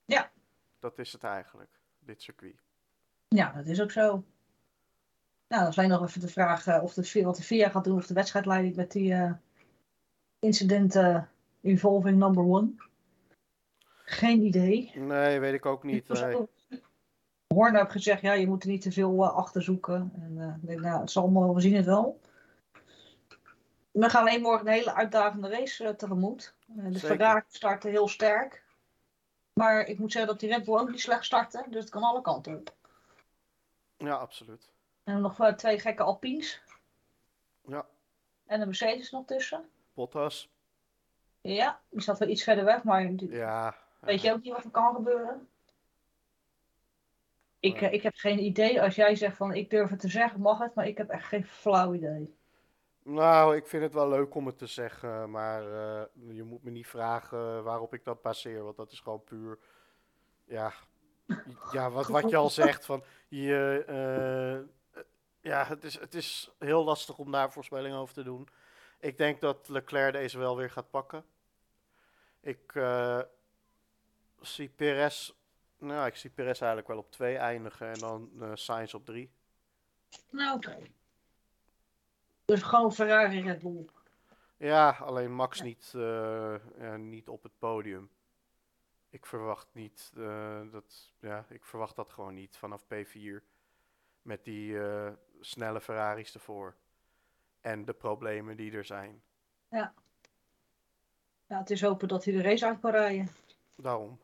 Ja. 0.05 0.31
Dat 0.79 0.99
is 0.99 1.13
het 1.13 1.25
eigenlijk, 1.25 1.71
dit 1.99 2.23
circuit. 2.23 2.57
Ja, 3.29 3.53
dat 3.53 3.67
is 3.67 3.81
ook 3.81 3.91
zo. 3.91 4.25
Nou, 5.49 5.63
dan 5.63 5.73
alleen 5.75 5.89
nog 5.89 6.03
even 6.03 6.21
de 6.21 6.29
vraag 6.29 6.81
of 6.81 6.95
de, 6.95 7.23
wat 7.23 7.37
de 7.37 7.43
VIA 7.43 7.69
gaat 7.69 7.85
doen 7.85 7.97
of 7.97 8.07
de 8.07 8.15
wedstrijdleiding 8.15 8.77
met 8.77 8.93
die 8.93 9.15
incidenten 10.47 11.29
involving 11.61 12.19
number 12.19 12.45
one. 12.45 12.69
Geen 14.05 14.43
idee. 14.43 14.93
Nee, 14.95 15.41
weet 15.41 15.55
ik 15.55 15.67
ook 15.67 15.83
niet. 15.83 16.09
Nee. 16.09 16.47
Horner 17.47 17.81
heeft 17.81 17.93
gezegd, 17.93 18.21
ja, 18.21 18.33
je 18.33 18.47
moet 18.47 18.63
er 18.63 18.69
niet 18.69 18.83
te 18.83 18.93
veel 18.93 19.25
eh, 19.25 19.35
achter 19.35 19.63
zoeken. 19.63 20.13
En 20.15 20.35
eh, 20.39 20.55
ik 20.63 20.67
denk, 20.67 20.81
nou, 20.81 21.01
het 21.01 21.11
zal 21.11 21.23
allemaal, 21.23 21.55
we 21.55 21.61
zien 21.61 21.75
het 21.75 21.85
wel. 21.85 22.21
We 23.91 24.11
gaan 24.11 24.21
alleen 24.21 24.43
morgen 24.43 24.67
een 24.67 24.73
hele 24.73 24.95
uitdagende 24.95 25.49
race 25.49 25.85
eh, 25.85 25.95
tegemoet. 25.95 26.55
De. 26.67 26.99
Ferrari 26.99 27.43
startte 27.49 27.89
heel 27.89 28.09
sterk. 28.09 28.65
Maar 29.53 29.87
ik 29.87 29.99
moet 29.99 30.13
zeggen 30.13 30.31
dat 30.31 30.41
die 30.41 30.49
Red 30.49 30.65
Bull 30.65 30.79
ook 30.79 30.91
niet 30.91 31.01
slecht 31.01 31.25
startte. 31.25 31.65
Dus 31.69 31.81
het 31.81 31.91
kan 31.91 32.03
alle 32.03 32.21
kanten 32.21 32.59
op. 32.59 32.75
Ja, 33.97 34.15
absoluut. 34.15 34.73
En 35.05 35.21
nog 35.21 35.55
twee 35.57 35.81
gekke 35.81 36.03
Alpines. 36.03 36.63
Ja, 37.67 37.87
En 38.47 38.61
een 38.61 38.67
Mercedes 38.67 39.11
nog 39.11 39.25
tussen. 39.27 39.69
Bottas. 39.97 40.51
Ja, 41.41 41.81
die 41.91 42.01
zat 42.01 42.19
wel 42.19 42.29
iets 42.29 42.43
verder 42.43 42.65
weg, 42.65 42.85
maar 42.85 43.11
Ja. 43.29 43.77
weet 44.01 44.21
je 44.21 44.33
ook 44.33 44.43
niet 44.43 44.53
wat 44.53 44.65
er 44.65 44.71
kan 44.71 44.95
gebeuren? 44.95 45.49
Ik, 47.61 47.81
eh, 47.81 47.93
ik 47.93 48.03
heb 48.03 48.15
geen 48.15 48.45
idee. 48.45 48.83
Als 48.83 48.95
jij 48.95 49.17
zegt 49.17 49.37
van 49.37 49.55
ik 49.55 49.71
durf 49.71 49.91
het 49.91 50.01
te 50.01 50.09
zeggen, 50.09 50.41
mag 50.41 50.59
het, 50.59 50.75
maar 50.75 50.87
ik 50.87 50.99
heb 50.99 51.09
echt 51.09 51.27
geen 51.27 51.47
flauw 51.47 51.95
idee. 51.95 52.35
Nou, 53.03 53.57
ik 53.57 53.67
vind 53.67 53.83
het 53.83 53.93
wel 53.93 54.09
leuk 54.09 54.35
om 54.35 54.47
het 54.47 54.59
te 54.59 54.67
zeggen, 54.67 55.31
maar 55.31 55.63
eh, 55.63 56.03
je 56.29 56.43
moet 56.43 56.63
me 56.63 56.71
niet 56.71 56.87
vragen 56.87 57.65
waarop 57.65 57.95
ik 57.95 58.05
dat 58.05 58.23
baseer, 58.23 58.63
want 58.63 58.77
dat 58.77 58.93
is 58.93 59.01
gewoon 59.01 59.25
puur, 59.25 59.59
ja, 60.45 60.73
ja 61.73 61.91
wat, 61.91 62.07
wat 62.07 62.31
je 62.31 62.37
al 62.37 62.51
zegt, 62.65 62.85
van 62.85 63.05
je, 63.29 63.85
eh, 63.87 64.91
ja, 65.41 65.65
het 65.65 65.85
is, 65.85 66.01
het 66.01 66.15
is 66.15 66.55
heel 66.59 66.85
lastig 66.85 67.19
om 67.19 67.33
daar 67.33 67.53
voorspellingen 67.53 67.99
over 67.99 68.15
te 68.15 68.23
doen. 68.23 68.49
Ik 68.99 69.19
denk 69.19 69.41
dat 69.41 69.69
Leclerc 69.69 70.13
deze 70.13 70.39
wel 70.39 70.57
weer 70.57 70.71
gaat 70.71 70.91
pakken. 70.91 71.25
Ik 72.41 72.75
eh, 72.75 73.21
zie 74.41 74.69
Perez, 74.69 75.33
nou, 75.79 76.07
ik 76.07 76.17
zie 76.17 76.31
Perez 76.31 76.59
eigenlijk 76.59 76.89
wel 76.89 76.99
op 76.99 77.11
twee 77.11 77.37
eindigen 77.37 77.89
en 77.93 77.99
dan 77.99 78.31
eh 78.41 78.51
Sainz 78.55 78.95
op 78.95 79.05
drie. 79.05 79.31
Nou, 80.31 80.57
oké. 80.57 80.79
Dus 82.45 82.63
gewoon 82.63 82.93
Ferrari 82.93 83.43
Red 83.43 83.63
Bull. 83.63 83.87
Ja, 84.57 84.91
alleen 84.91 85.33
Max 85.33 85.59
Ja. 85.59 85.65
niet, 85.65 85.93
eh, 85.97 86.55
ja, 86.79 86.97
niet 86.97 87.29
op 87.29 87.43
het 87.43 87.59
podium. 87.59 88.11
Ik 89.11 89.27
verwacht 89.27 89.69
niet 89.73 90.13
dat, 90.71 91.13
ja, 91.21 91.47
ik 91.49 91.65
verwacht 91.65 91.97
dat 91.97 92.13
gewoon 92.13 92.35
niet 92.35 92.57
vanaf 92.57 92.85
P4 92.85 93.43
met 94.23 94.45
die 94.45 94.79
snelle 95.41 95.81
Ferraris 95.81 96.35
ervoor 96.35 96.77
en 97.67 97.85
de 97.85 97.93
problemen 97.93 98.57
die 98.57 98.73
er 98.73 98.85
zijn. 98.85 99.23
Ja, 99.71 99.93
het 101.47 101.71
is 101.71 101.83
hopen 101.83 102.09
dat 102.09 102.25
hij 102.25 102.35
de 102.35 102.43
race 102.43 102.67
uit 102.67 102.81
kan 102.81 102.91
rijden. 102.91 103.29
Daarom. 103.77 104.19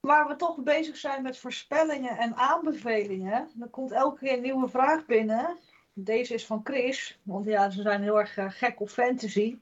Waar 0.00 0.28
we 0.28 0.36
toch 0.36 0.62
bezig 0.62 0.96
zijn 0.96 1.22
met 1.22 1.38
voorspellingen 1.38 2.18
en 2.18 2.34
aanbevelingen. 2.34 3.50
Er 3.60 3.68
komt 3.68 3.92
elke 3.92 4.18
keer 4.18 4.32
een 4.32 4.42
nieuwe 4.42 4.68
vraag 4.68 5.06
binnen. 5.06 5.58
Deze 5.92 6.34
is 6.34 6.46
van 6.46 6.60
Chris. 6.64 7.18
Want 7.22 7.44
ja, 7.44 7.70
ze 7.70 7.82
zijn 7.82 8.02
heel 8.02 8.18
erg 8.18 8.36
eh, 8.36 8.50
gek 8.50 8.80
op 8.80 8.88
fantasy. 8.88 9.52
En 9.52 9.60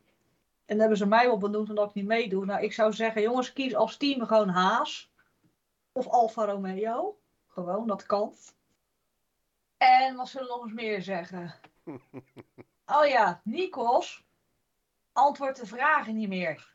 dan 0.66 0.78
hebben 0.78 0.98
ze 0.98 1.06
mij 1.06 1.26
wel 1.26 1.38
benoemd 1.38 1.68
omdat 1.68 1.88
ik 1.88 1.94
niet 1.94 2.06
meedoe. 2.06 2.44
Nou, 2.44 2.62
ik 2.62 2.72
zou 2.72 2.92
zeggen, 2.92 3.22
jongens, 3.22 3.52
kies 3.52 3.74
als 3.74 3.96
team 3.96 4.26
gewoon 4.26 4.48
Haas. 4.48 5.12
Of 5.92 6.06
Alfa 6.06 6.44
Romeo. 6.44 7.18
Gewoon, 7.46 7.86
dat 7.86 8.06
kan. 8.06 8.34
En 9.78 10.16
wat 10.16 10.28
zullen 10.28 10.46
we 10.46 10.52
nog 10.54 10.62
eens 10.64 10.72
meer 10.72 11.02
zeggen? 11.02 11.54
Oh 12.90 13.06
ja, 13.06 13.40
Nikos 13.44 14.24
antwoordt 15.12 15.60
de 15.60 15.66
vragen 15.66 16.16
niet 16.16 16.28
meer. 16.28 16.74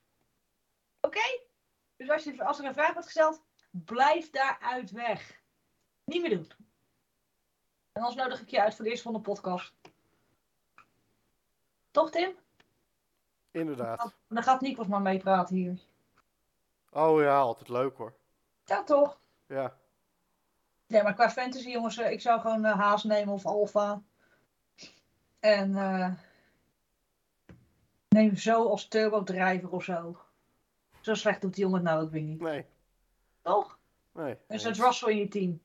Oké? 1.01 1.39
Dus 1.95 2.09
als, 2.09 2.23
je, 2.23 2.45
als 2.45 2.59
er 2.59 2.65
een 2.65 2.73
vraag 2.73 2.91
wordt 2.91 3.05
gesteld, 3.05 3.43
blijf 3.71 4.29
daaruit 4.29 4.91
weg. 4.91 5.41
Niet 6.03 6.21
meer 6.21 6.29
doen. 6.29 6.51
En 7.91 8.01
anders 8.01 8.15
nodig 8.15 8.41
ik 8.41 8.49
je 8.49 8.61
uit 8.61 8.75
voor 8.75 8.83
de 8.83 8.89
eerste 8.89 9.11
van 9.11 9.13
de 9.13 9.21
podcast. 9.21 9.73
Toch, 11.91 12.11
Tim? 12.11 12.35
Inderdaad. 13.51 14.15
Dan 14.27 14.43
gaat 14.43 14.61
Nikos 14.61 14.87
maar 14.87 15.01
meepraten 15.01 15.55
hier. 15.55 15.79
Oh 16.91 17.21
ja, 17.21 17.39
altijd 17.39 17.69
leuk 17.69 17.97
hoor. 17.97 18.13
Ja, 18.65 18.83
toch? 18.83 19.19
Ja, 19.47 19.77
Nee, 20.93 21.03
maar 21.03 21.13
qua 21.13 21.29
fantasy, 21.29 21.69
jongens, 21.69 21.97
eh, 21.97 22.11
ik 22.11 22.21
zou 22.21 22.41
gewoon 22.41 22.65
eh, 22.65 22.79
Haas 22.79 23.03
nemen 23.03 23.33
of 23.33 23.45
Alfa. 23.45 24.01
En 25.39 25.75
eh, 25.75 26.13
neem 28.09 28.35
zo 28.35 28.67
als 28.67 28.87
turbo 28.87 29.23
driver 29.23 29.69
of 29.69 29.83
zo. 29.83 30.17
Zo 31.01 31.13
slecht 31.13 31.41
doet 31.41 31.53
die 31.53 31.63
jongen 31.63 31.79
het 31.79 31.89
nou 31.89 32.03
ook 32.03 32.11
weer 32.11 32.21
niet. 32.21 32.41
nee, 32.41 32.65
Toch? 33.41 33.79
nee. 34.11 34.37
En 34.47 34.59
zet 34.59 34.69
eens. 34.69 34.79
Russell 34.79 35.11
in 35.11 35.17
je 35.17 35.27
team. 35.27 35.61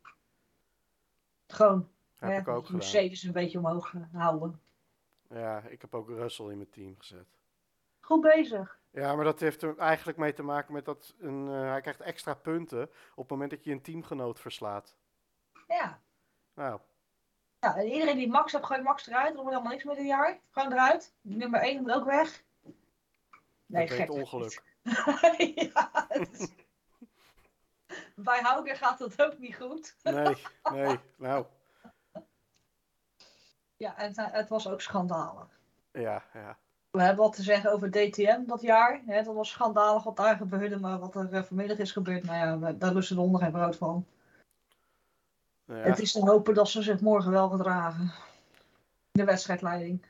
Gewoon. 1.46 1.88
Heb 2.18 2.30
hè, 2.30 2.38
ik 2.38 2.48
ook 2.48 2.64
gedaan. 2.64 2.76
Mercedes 2.76 3.22
een 3.22 3.32
beetje 3.32 3.58
omhoog 3.58 3.94
houden. 4.12 4.60
Ja, 5.28 5.60
ik 5.60 5.80
heb 5.80 5.94
ook 5.94 6.08
Russell 6.08 6.50
in 6.50 6.56
mijn 6.56 6.70
team 6.70 6.94
gezet. 6.98 7.26
Goed 8.00 8.20
bezig. 8.20 8.78
Ja, 8.90 9.14
maar 9.14 9.24
dat 9.24 9.40
heeft 9.40 9.62
er 9.62 9.78
eigenlijk 9.78 10.18
mee 10.18 10.32
te 10.32 10.42
maken 10.42 10.72
met 10.72 10.84
dat 10.84 11.14
een, 11.18 11.46
hij 11.46 11.80
krijgt 11.80 12.00
extra 12.00 12.34
punten 12.34 12.82
op 13.10 13.16
het 13.16 13.30
moment 13.30 13.50
dat 13.50 13.64
je 13.64 13.72
een 13.72 13.82
teamgenoot 13.82 14.40
verslaat. 14.40 14.96
Ja. 15.68 16.00
Nou, 16.54 16.80
ja. 17.60 17.76
En 17.76 17.86
iedereen 17.86 18.16
die 18.16 18.28
Max 18.28 18.52
heeft, 18.52 18.64
gooi 18.64 18.82
Max 18.82 19.06
eruit. 19.06 19.28
Er 19.28 19.34
wordt 19.34 19.48
helemaal 19.50 19.72
niks 19.72 19.84
meer 19.84 19.94
dit 19.96 20.06
jaar. 20.06 20.38
Gewoon 20.50 20.72
eruit. 20.72 21.14
Nummer 21.20 21.60
1 21.60 21.82
moet 21.82 21.92
ook 21.92 22.04
weg. 22.04 22.42
Nee, 23.66 23.86
dat 23.88 23.96
gek. 23.96 24.10
ongeluk. 24.10 24.62
ja, 25.72 26.06
is- 26.08 26.48
Bij 28.14 28.40
Hauger 28.42 28.76
gaat 28.76 28.98
het 28.98 29.22
ook 29.22 29.38
niet 29.38 29.56
goed. 29.56 29.96
Nee, 30.02 30.36
nee, 30.72 30.98
nou, 31.16 31.46
Ja, 33.76 33.96
en 33.96 34.06
het, 34.06 34.32
het 34.32 34.48
was 34.48 34.68
ook 34.68 34.80
schandalig. 34.80 35.60
ja, 35.92 36.22
ja. 36.32 36.58
We 36.90 37.02
hebben 37.02 37.24
wat 37.24 37.34
te 37.34 37.42
zeggen 37.42 37.72
over 37.72 37.90
DTM 37.90 38.44
dat 38.46 38.60
jaar. 38.60 39.00
Hè, 39.06 39.22
dat 39.22 39.34
was 39.34 39.50
schandalig 39.50 40.02
wat 40.02 40.16
daar 40.16 40.36
gebeurde, 40.36 40.78
maar 40.78 40.98
wat 40.98 41.14
er 41.14 41.32
eh, 41.32 41.42
vanmiddag 41.42 41.78
is 41.78 41.92
gebeurd, 41.92 42.24
nou 42.24 42.60
ja, 42.64 42.72
daar 42.72 42.92
lusten 42.94 43.16
de 43.16 43.22
honden 43.22 43.40
geen 43.40 43.50
brood 43.52 43.76
van. 43.76 44.06
Nou 45.68 45.80
Het 45.80 45.98
is 45.98 46.12
te 46.12 46.20
hopen 46.20 46.54
dat 46.54 46.68
ze 46.68 46.82
zich 46.82 47.00
morgen 47.00 47.30
wel 47.30 47.48
gedragen. 47.48 48.12
De 49.10 49.24
wedstrijdleiding. 49.24 50.06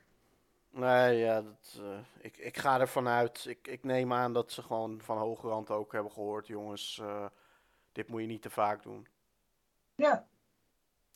Nee, 0.69 1.17
ja, 1.17 1.41
dat, 1.41 1.79
eh, 1.79 1.99
ik, 2.17 2.37
ik 2.37 2.57
ga 2.57 2.79
ervan 2.79 3.07
uit. 3.07 3.45
Ik, 3.45 3.67
ik 3.67 3.83
neem 3.83 4.13
aan 4.13 4.33
dat 4.33 4.51
ze 4.51 4.61
gewoon 4.61 5.01
van 5.01 5.17
hoge 5.17 5.47
rand 5.47 5.69
ook 5.69 5.91
hebben 5.91 6.11
gehoord, 6.11 6.47
jongens, 6.47 6.99
eh, 7.01 7.25
dit 7.91 8.07
moet 8.07 8.21
je 8.21 8.27
niet 8.27 8.41
te 8.41 8.49
vaak 8.49 8.83
doen. 8.83 9.07
Ja, 9.95 10.27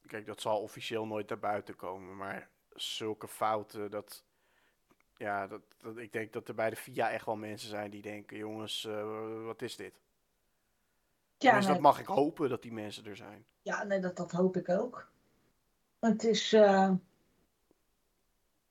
Kijk, 0.08 0.26
dat 0.26 0.42
zal 0.42 0.62
officieel 0.62 1.06
nooit 1.08 1.30
naar 1.30 1.40
buiten 1.40 1.76
komen, 1.76 2.18
maar 2.18 2.50
zulke 2.74 3.28
fouten, 3.28 3.92
dat, 3.92 4.24
ja, 5.18 5.48
dat, 5.48 5.62
dat, 5.78 5.98
ik 5.98 6.12
denk 6.12 6.34
dat 6.34 6.48
er 6.48 6.56
bij 6.56 6.70
de 6.70 6.76
FIA 6.76 7.12
echt 7.12 7.26
wel 7.26 7.36
mensen 7.36 7.70
zijn 7.70 7.92
die 7.92 8.02
denken, 8.02 8.38
jongens, 8.38 8.86
eh, 8.86 9.44
wat 9.44 9.62
is 9.62 9.76
dit? 9.76 10.02
Ja, 11.44 11.56
dus 11.56 11.66
nee, 11.66 11.74
dat 11.74 11.84
mag 11.84 12.00
ik 12.00 12.06
hopen 12.08 12.50
dat 12.50 12.62
die 12.62 12.74
mensen 12.74 13.06
er 13.06 13.16
zijn. 13.16 13.46
ja 13.62 13.84
nee, 13.84 14.00
dat, 14.00 14.16
dat 14.16 14.32
hoop 14.32 14.58
ik 14.58 14.70
ook. 14.70 15.12
Het 16.00 16.24
is. 16.24 16.54
eh, 16.54 16.92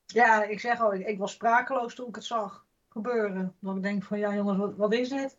Ja, 0.07 0.43
ik 0.45 0.61
zeg 0.61 0.81
al, 0.81 0.95
ik, 0.95 1.07
ik 1.07 1.19
was 1.19 1.33
sprakeloos 1.33 1.95
toen 1.95 2.09
ik 2.09 2.15
het 2.15 2.25
zag 2.25 2.67
gebeuren. 2.89 3.57
Dat 3.59 3.77
ik 3.77 3.83
denk 3.83 4.03
van 4.03 4.19
ja, 4.19 4.35
jongens, 4.35 4.59
wat, 4.59 4.77
wat 4.77 4.93
is 4.93 5.09
dit? 5.09 5.37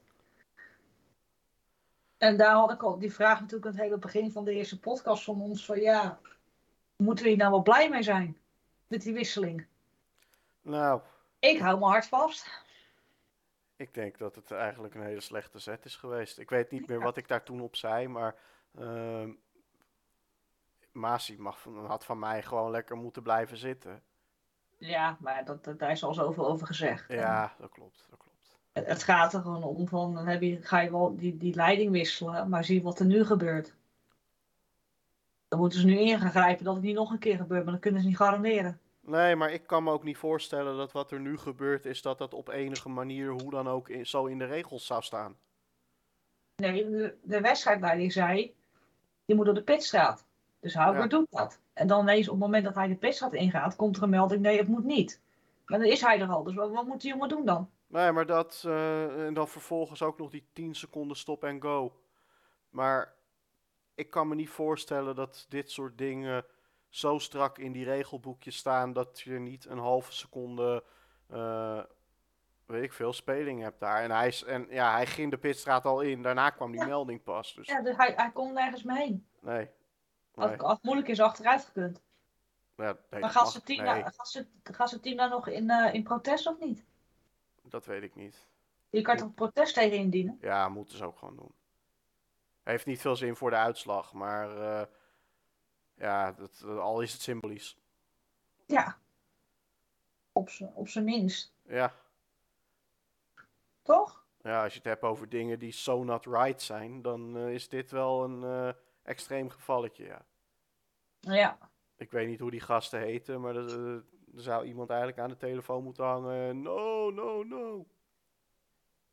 En 2.17 2.37
daar 2.37 2.53
had 2.55 2.71
ik 2.71 2.83
al 2.83 2.99
die 2.99 3.13
vraag 3.13 3.39
natuurlijk 3.39 3.65
aan 3.65 3.71
het 3.73 3.81
hele 3.81 3.97
begin 3.97 4.31
van 4.31 4.43
de 4.45 4.53
eerste 4.53 4.79
podcast 4.79 5.23
van 5.23 5.41
ons: 5.41 5.65
van 5.65 5.79
ja, 5.79 6.19
moeten 6.95 7.23
we 7.23 7.29
hier 7.29 7.39
nou 7.39 7.51
wel 7.51 7.61
blij 7.61 7.89
mee 7.89 8.03
zijn? 8.03 8.37
Met 8.87 9.01
die 9.01 9.13
wisseling. 9.13 9.65
Nou, 10.61 11.01
Ik 11.39 11.59
hou 11.59 11.79
me 11.79 11.85
hard 11.85 12.05
vast. 12.07 12.62
Ik 13.75 13.93
denk 13.93 14.17
dat 14.17 14.35
het 14.35 14.51
eigenlijk 14.51 14.95
een 14.95 15.03
hele 15.03 15.21
slechte 15.21 15.59
zet 15.59 15.85
is 15.85 15.95
geweest. 15.95 16.39
Ik 16.39 16.49
weet 16.49 16.71
niet 16.71 16.87
meer 16.87 16.99
wat 16.99 17.17
ik 17.17 17.27
daar 17.27 17.43
toen 17.43 17.61
op 17.61 17.75
zei, 17.75 18.07
maar 18.07 18.35
ehm 18.77 19.29
Masi 20.91 21.37
mag, 21.37 21.59
van- 21.61 21.85
had 21.85 22.05
van 22.05 22.19
mij 22.19 22.43
gewoon 22.43 22.71
lekker 22.71 22.97
moeten 22.97 23.23
blijven 23.23 23.57
zitten. 23.57 24.01
Ja, 24.77 25.17
maar 25.19 25.45
dat, 25.45 25.63
dat, 25.63 25.79
daar 25.79 25.91
is 25.91 26.03
al 26.03 26.13
zoveel 26.13 26.47
over 26.47 26.67
gezegd. 26.67 27.11
Ja, 27.11 27.53
dat 27.59 27.71
klopt, 27.71 28.05
dat 28.09 28.19
klopt. 28.19 28.57
Het, 28.71 28.85
het 28.85 29.03
gaat 29.03 29.33
er 29.33 29.41
gewoon 29.41 29.63
om 29.63 29.87
van, 29.87 30.13
dan 30.13 30.27
heb 30.27 30.41
je, 30.41 30.61
ga 30.61 30.79
je 30.79 30.91
wel 30.91 31.15
die, 31.15 31.37
die 31.37 31.55
leiding 31.55 31.91
wisselen, 31.91 32.49
maar 32.49 32.63
zie 32.63 32.83
wat 32.83 32.99
er 32.99 33.05
nu 33.05 33.25
gebeurt. 33.25 33.73
Dan 35.47 35.59
moeten 35.59 35.79
ze 35.79 35.85
nu 35.85 35.99
in 35.99 36.19
gaan 36.19 36.31
grijpen 36.31 36.65
dat 36.65 36.75
het 36.75 36.83
niet 36.83 36.95
nog 36.95 37.11
een 37.11 37.19
keer 37.19 37.37
gebeurt, 37.37 37.63
maar 37.63 37.73
dat 37.73 37.81
kunnen 37.81 38.01
ze 38.01 38.07
niet 38.07 38.17
garanderen. 38.17 38.79
Nee, 39.05 39.35
maar 39.35 39.51
ik 39.51 39.67
kan 39.67 39.83
me 39.83 39.91
ook 39.91 40.03
niet 40.03 40.17
voorstellen 40.17 40.77
dat 40.77 40.91
wat 40.91 41.11
er 41.11 41.19
nu 41.19 41.37
gebeurt 41.37 41.85
is 41.85 42.01
dat 42.01 42.17
dat 42.17 42.33
op 42.33 42.47
enige 42.49 42.89
manier 42.89 43.29
hoe 43.29 43.51
dan 43.51 43.67
ook 43.67 43.89
in- 43.89 44.05
zo 44.05 44.25
in 44.25 44.37
de 44.37 44.45
regels 44.45 44.85
zou 44.85 45.01
staan. 45.01 45.37
Nee, 46.55 46.89
de, 46.89 47.17
de 47.23 47.41
wedstrijdleiding 47.41 48.11
zei, 48.11 48.55
je 49.25 49.35
moet 49.35 49.45
door 49.45 49.53
de 49.53 49.63
pitstraat. 49.63 50.25
Dus 50.59 50.73
Hauger 50.73 51.01
Ja. 51.01 51.07
doet 51.07 51.25
dat. 51.29 51.59
En 51.73 51.87
dan 51.87 52.01
ineens 52.01 52.27
op 52.27 52.33
het 52.33 52.43
moment 52.43 52.63
dat 52.63 52.75
hij 52.75 52.87
de 52.87 52.95
pitstraat 52.95 53.33
ingaat, 53.33 53.75
komt 53.75 53.97
er 53.97 54.03
een 54.03 54.09
melding, 54.09 54.41
nee, 54.41 54.57
het 54.57 54.67
moet 54.67 54.83
niet. 54.83 55.21
Maar 55.65 55.79
dan 55.79 55.87
is 55.87 56.01
hij 56.01 56.19
er 56.19 56.29
al, 56.29 56.43
dus 56.43 56.53
wat, 56.53 56.71
wat 56.71 56.85
moet 56.85 57.01
die 57.01 57.11
jongen 57.11 57.29
doen 57.29 57.45
dan? 57.45 57.69
Nee, 57.87 58.11
maar 58.11 58.25
dat. 58.25 58.63
eh, 58.65 59.25
en 59.25 59.33
dan 59.33 59.47
vervolgens 59.47 60.01
ook 60.01 60.17
nog 60.17 60.29
die 60.29 60.45
10 60.53 60.75
seconden 60.75 61.17
stop 61.17 61.43
en 61.43 61.61
go. 61.61 61.99
Maar 62.69 63.13
ik 63.95 64.09
kan 64.09 64.27
me 64.27 64.35
niet 64.35 64.49
voorstellen 64.49 65.15
dat 65.15 65.45
dit 65.49 65.71
soort 65.71 65.97
dingen 65.97 66.45
zo 66.93 67.17
strak 67.19 67.57
in 67.57 67.71
die 67.71 67.85
regelboekjes 67.85 68.57
staan 68.57 68.93
dat 68.93 69.19
je 69.19 69.39
niet 69.39 69.65
een 69.65 69.77
halve 69.77 70.13
seconde. 70.13 70.83
eh, 71.29 71.79
weet 72.65 72.83
ik 72.83 72.93
veel, 72.93 73.13
speling 73.13 73.61
hebt 73.61 73.79
daar. 73.79 74.03
En 74.03 74.11
hij, 74.11 74.27
is, 74.27 74.43
en, 74.43 74.67
ja, 74.69 74.91
hij 74.91 75.05
ging 75.05 75.31
de 75.31 75.37
pitstraat 75.37 75.85
al 75.85 76.01
in. 76.01 76.21
Daarna 76.21 76.49
kwam 76.49 76.71
die 76.71 76.79
Ja. 76.79 76.85
melding 76.85 77.23
pas. 77.23 77.53
Dus 77.53 77.67
Ja, 77.67 77.81
dus 77.81 77.95
hij, 77.95 78.13
hij 78.15 78.31
kon 78.31 78.53
nergens 78.53 78.83
mee 78.83 78.97
heen. 78.97 79.27
nee. 79.39 79.69
Als, 80.35 80.49
nee. 80.49 80.59
als 80.59 80.73
het 80.73 80.83
moeilijk 80.83 81.07
is, 81.07 81.19
achteruit 81.19 81.65
gekund. 81.65 82.01
Ja, 82.75 82.83
nee, 83.09 83.21
Maar 83.21 83.33
mag- 83.33 83.49
zijn 83.51 83.63
team, 83.63 83.83
nee, 83.83 84.01
nou- 84.01 84.13
gaat 84.63 84.89
zijn 84.89 85.01
team 85.01 85.17
dan 85.17 85.29
nog 85.29 85.47
in, 85.47 85.69
eh, 85.69 85.93
in 85.93 86.03
protest 86.03 86.47
of 86.47 86.59
niet? 86.59 86.85
dat 87.61 87.85
weet 87.85 88.03
ik 88.03 88.15
niet. 88.15 88.47
Je 88.89 89.01
kan 89.01 89.17
toch 89.17 89.33
protest 89.33 89.73
tegen 89.73 89.97
indienen? 89.97 90.37
Ja, 90.41 90.69
moeten 90.69 90.97
ze 90.97 91.05
ook 91.05 91.17
gewoon 91.17 91.35
doen. 91.35 91.51
Heeft 92.63 92.85
niet 92.85 93.01
veel 93.01 93.15
zin 93.15 93.35
voor 93.35 93.49
de 93.49 93.55
uitslag, 93.55 94.13
maar 94.13 94.57
eh, 94.57 94.85
ja, 96.03 96.31
dat, 96.31 96.63
al 96.63 97.01
is 97.01 97.13
het 97.13 97.21
symbolisch. 97.21 97.77
Ja. 98.65 98.97
Op 100.31 100.49
z'n- 100.49 100.71
Op 100.73 100.87
zijn 100.87 101.05
minst. 101.05 101.53
Ja. 101.61 101.93
Toch? 103.81 104.25
ja, 104.41 104.63
als 104.63 104.71
je 104.73 104.77
het 104.79 104.87
hebt 104.87 105.03
over 105.03 105.29
dingen 105.29 105.59
die 105.59 105.71
so 105.71 106.03
not 106.03 106.25
right 106.25 106.61
zijn, 106.61 107.01
dan 107.01 107.37
eh, 107.37 107.53
is 107.53 107.69
dit 107.69 107.91
wel 107.91 108.23
een 108.23 108.43
eh, 108.43 108.73
extreem 109.03 109.49
gevalletje, 109.49 110.05
ja. 110.05 110.25
Ja. 111.19 111.57
Ik 111.95 112.11
weet 112.11 112.27
niet 112.27 112.39
hoe 112.39 112.51
die 112.51 112.59
gasten 112.61 112.99
heten, 112.99 113.41
maar 113.41 113.55
er, 113.55 113.69
eh, 113.69 113.93
er 114.35 114.41
zou 114.41 114.65
iemand 114.65 114.89
eigenlijk 114.89 115.19
aan 115.19 115.29
de 115.29 115.37
telefoon 115.37 115.83
moeten 115.83 116.05
hangen. 116.05 116.61
No, 116.61 117.09
no, 117.11 117.43
no. 117.43 117.85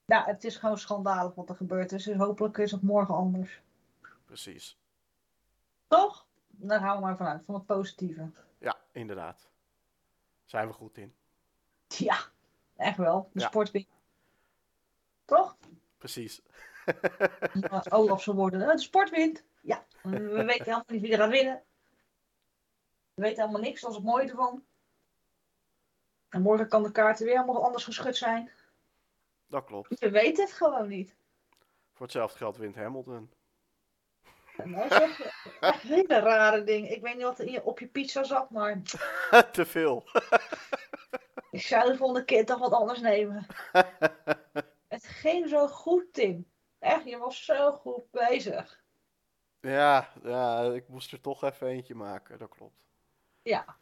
Ja, 0.05 0.24
het 0.24 0.44
is 0.44 0.57
gewoon 0.57 0.79
schandalig 0.79 1.35
wat 1.35 1.48
er 1.48 1.57
gebeurd 1.57 1.92
is. 1.92 2.05
Dus 2.05 2.16
hopelijk 2.16 2.59
is 2.59 2.70
het 2.70 2.83
morgen 2.83 3.14
anders. 3.14 3.61
Precies. 4.24 4.79
Toch? 5.87 6.26
Daar 6.62 6.81
gaan 6.81 6.96
we 6.96 7.03
maar 7.03 7.16
vanuit, 7.16 7.44
van 7.44 7.55
het 7.55 7.66
positieve. 7.66 8.31
Ja, 8.59 8.77
inderdaad. 8.92 9.49
Zijn 10.44 10.66
we 10.66 10.73
goed 10.73 10.99
in. 10.99 11.14
Ja, 11.88 12.18
echt 12.77 12.96
wel. 12.96 13.31
De 13.33 13.40
Ja. 13.40 13.46
sport 13.46 13.70
wint. 13.70 13.88
Toch? 15.25 15.57
Precies. 15.99 16.42
Als 17.70 17.90
Olaf 17.90 18.23
zou 18.23 18.37
worden. 18.37 18.61
De 18.61 18.79
sport 18.79 19.11
wint. 19.11 19.44
Ja, 19.61 19.85
we 20.03 20.18
weten 20.44 20.64
helemaal 20.64 20.85
niet 20.87 21.01
wie 21.01 21.12
er 21.12 21.18
gaat 21.18 21.31
winnen. 21.31 21.62
We 23.14 23.23
weten 23.23 23.40
helemaal 23.40 23.61
niks, 23.62 23.81
dat 23.81 23.90
is 23.90 23.96
het 23.96 24.05
mooie 24.05 24.29
ervan. 24.29 24.64
En 26.29 26.42
morgen 26.42 26.68
kan 26.68 26.83
de 26.83 26.92
kaarten 26.92 27.25
weer 27.27 27.40
helemaal 27.40 27.64
anders 27.64 27.85
geschud 27.85 28.16
zijn. 28.16 28.51
Dat 29.46 29.64
klopt. 29.64 30.01
Je 30.01 30.11
weet 30.11 30.37
het 30.37 30.53
gewoon 30.53 30.88
niet. 30.88 31.14
Voor 31.92 32.07
hetzelfde 32.07 32.37
geld 32.38 32.57
wint 32.57 32.75
Hamilton. 32.75 33.14
En 33.14 34.31
nou 34.31 34.31
zeg 34.33 34.50
je 34.50 34.50
echt 35.61 35.83
hele 35.83 36.18
rare 36.18 36.64
dingen. 36.64 36.90
Ik 36.90 37.03
weet 37.03 37.14
niet 37.14 37.23
wat 37.23 37.38
er 37.38 37.62
op 37.62 37.79
je 37.79 37.87
pizza 37.87 38.23
zat, 38.25 38.51
maar 38.51 38.83
Te 39.53 39.66
veel. 39.66 40.05
ik 41.51 41.62
zou 41.62 41.90
de 41.90 41.96
volgende 41.96 42.25
keer 42.25 42.46
toch 42.46 42.59
wat 42.59 42.73
anders 42.73 43.01
nemen. 43.01 43.46
Het 44.88 45.07
ging 45.07 45.49
zo 45.49 45.66
goed, 45.66 46.12
Tim. 46.12 46.51
Echt, 46.79 47.05
je 47.05 47.18
was 47.18 47.44
zo 47.44 47.73
goed 47.73 48.11
bezig. 48.11 48.83
ja, 49.61 50.09
ja, 50.23 50.62
ik 50.62 50.88
moest 50.88 51.12
er 51.12 51.20
toch 51.20 51.42
even 51.42 51.66
eentje 51.66 51.94
maken. 51.94 52.38
Dat 52.38 52.49
klopt. 52.49 52.85
Ja. 53.42 53.77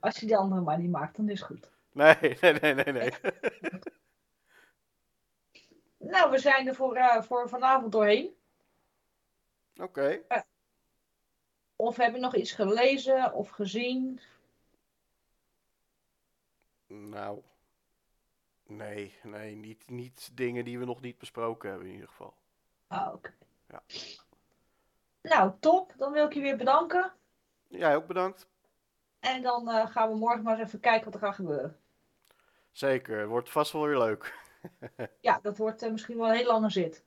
Als 0.00 0.16
je 0.16 0.26
die 0.26 0.36
andere 0.36 0.60
maar 0.60 0.78
niet 0.78 0.90
maakt, 0.90 1.16
dan 1.16 1.28
is 1.28 1.38
het 1.40 1.48
goed. 1.48 1.70
Nee, 1.92 2.36
nee, 2.40 2.52
nee, 2.52 2.74
nee, 2.74 2.92
nee. 2.92 3.12
Nou, 5.98 6.30
we 6.30 6.38
zijn 6.38 6.68
er 6.68 6.74
voor, 6.74 6.96
eh, 6.96 7.22
voor 7.22 7.48
vanavond 7.48 7.92
doorheen. 7.92 8.34
Oké. 9.80 10.22
Of 11.76 11.96
heb 11.96 12.14
je 12.14 12.20
nog 12.20 12.34
iets 12.34 12.52
gelezen 12.52 13.32
of 13.32 13.48
gezien? 13.48 14.20
Nou. 16.86 17.42
Nee, 18.66 19.14
nee, 19.22 19.54
niet, 19.54 19.90
niet 19.90 20.30
dingen 20.34 20.64
die 20.64 20.78
we 20.78 20.84
nog 20.84 21.00
niet 21.00 21.18
besproken 21.18 21.68
hebben 21.68 21.86
in 21.86 21.92
ieder 21.92 22.08
geval. 22.08 22.34
Ah, 22.86 23.14
oké. 23.14 23.34
Ja. 23.68 23.82
Nou, 25.22 25.52
top. 25.60 25.94
Dan 25.96 26.12
wil 26.12 26.26
ik 26.26 26.32
je 26.32 26.40
weer 26.40 26.56
bedanken. 26.56 27.12
Jij 27.68 27.96
ook 27.96 28.06
bedankt. 28.06 28.48
En 29.20 29.42
dan 29.42 29.68
eh, 29.68 29.86
gaan 29.86 30.10
we 30.10 30.16
morgen 30.16 30.42
maar 30.42 30.58
eens 30.58 30.66
even 30.66 30.80
kijken 30.80 31.04
wat 31.04 31.14
er 31.14 31.20
gaat 31.20 31.34
gebeuren. 31.34 31.78
Zeker, 32.72 33.26
wordt 33.26 33.50
vast 33.50 33.72
wel 33.72 33.86
weer 33.86 33.98
leuk. 33.98 34.34
Ja, 35.20 35.38
dat 35.42 35.58
wordt 35.58 35.82
eh, 35.82 35.90
misschien 35.90 36.16
wel 36.16 36.28
een 36.28 36.36
heel 36.36 36.46
lange 36.46 36.70
zit. 36.70 37.04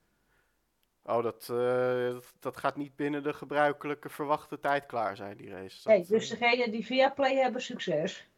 Oh, 1.08 1.24
dat, 1.24 1.50
eh, 1.50 2.12
dat, 2.12 2.34
dat 2.39 2.58
gaat 2.58 2.76
niet 2.76 2.96
binnen 2.96 3.24
de 3.24 3.34
gebruikelijke 3.34 4.10
verwachte 4.10 4.60
tijd 4.60 4.86
klaar 4.86 5.15
zijn, 5.15 5.38
die 5.38 5.50
race. 5.50 5.84
Dat, 5.84 5.93
Nee, 5.93 6.06
dus 6.06 6.30
eh, 6.30 6.39
degene 6.39 6.72
die 6.72 6.86
via 6.86 7.10
Play 7.10 7.36
hebben, 7.36 7.62
succes. 7.62 8.30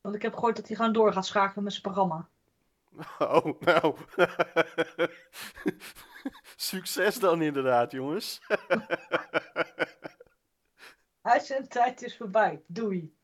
Want 0.00 0.14
ik 0.14 0.22
heb 0.22 0.34
gehoord 0.34 0.56
dat 0.56 0.66
hij 0.66 0.76
gewoon 0.76 0.92
door 0.92 1.12
gaat 1.12 1.26
schakelen 1.26 1.64
met 1.64 1.72
zijn 1.72 1.84
programma. 1.84 2.28
Oh, 3.18 3.60
nou. 3.60 3.96
Succes 6.56 7.18
dan 7.18 7.42
inderdaad, 7.42 7.92
jongens. 7.92 8.40
Uit 11.22 11.44
zijn 11.44 11.68
tijd 11.68 12.02
is 12.02 12.16
voorbij. 12.16 12.62
Doei. 12.66 13.14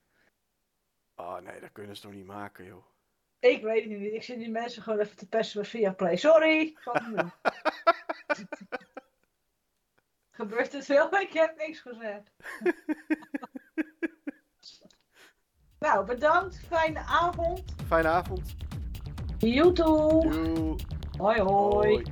Oh 1.15 1.39
nee, 1.39 1.61
dat 1.61 1.73
kunnen 1.73 1.97
ze 1.97 2.03
toch 2.03 2.13
niet 2.13 2.27
maken, 2.27 2.65
joh. 2.65 2.85
Ik 3.41 3.63
weet 3.63 3.85
het 3.85 3.99
niet. 3.99 4.13
Ik 4.13 4.23
zit 4.23 4.39
die 4.39 4.51
mensen 4.51 4.83
gewoon 4.83 4.99
even 4.99 5.17
te 5.17 5.29
pesten 5.29 5.61
met 5.61 5.69
via 5.69 5.93
Play. 5.93 6.17
Sorry. 6.17 6.59
Niet. 6.59 6.79
Gebeurt 10.39 10.73
het 10.73 10.87
wel? 10.87 11.15
Ik 11.15 11.33
heb 11.33 11.57
niks 11.57 11.81
gezegd. 11.81 12.31
nou, 15.79 16.07
bedankt. 16.07 16.61
Fijne 16.67 17.01
avond. 17.01 17.65
Fijne 17.87 18.09
avond. 18.09 18.55
YouTube. 19.39 20.77
Hoi 21.19 21.41
hoi. 21.41 21.41
Hoi. 21.41 22.03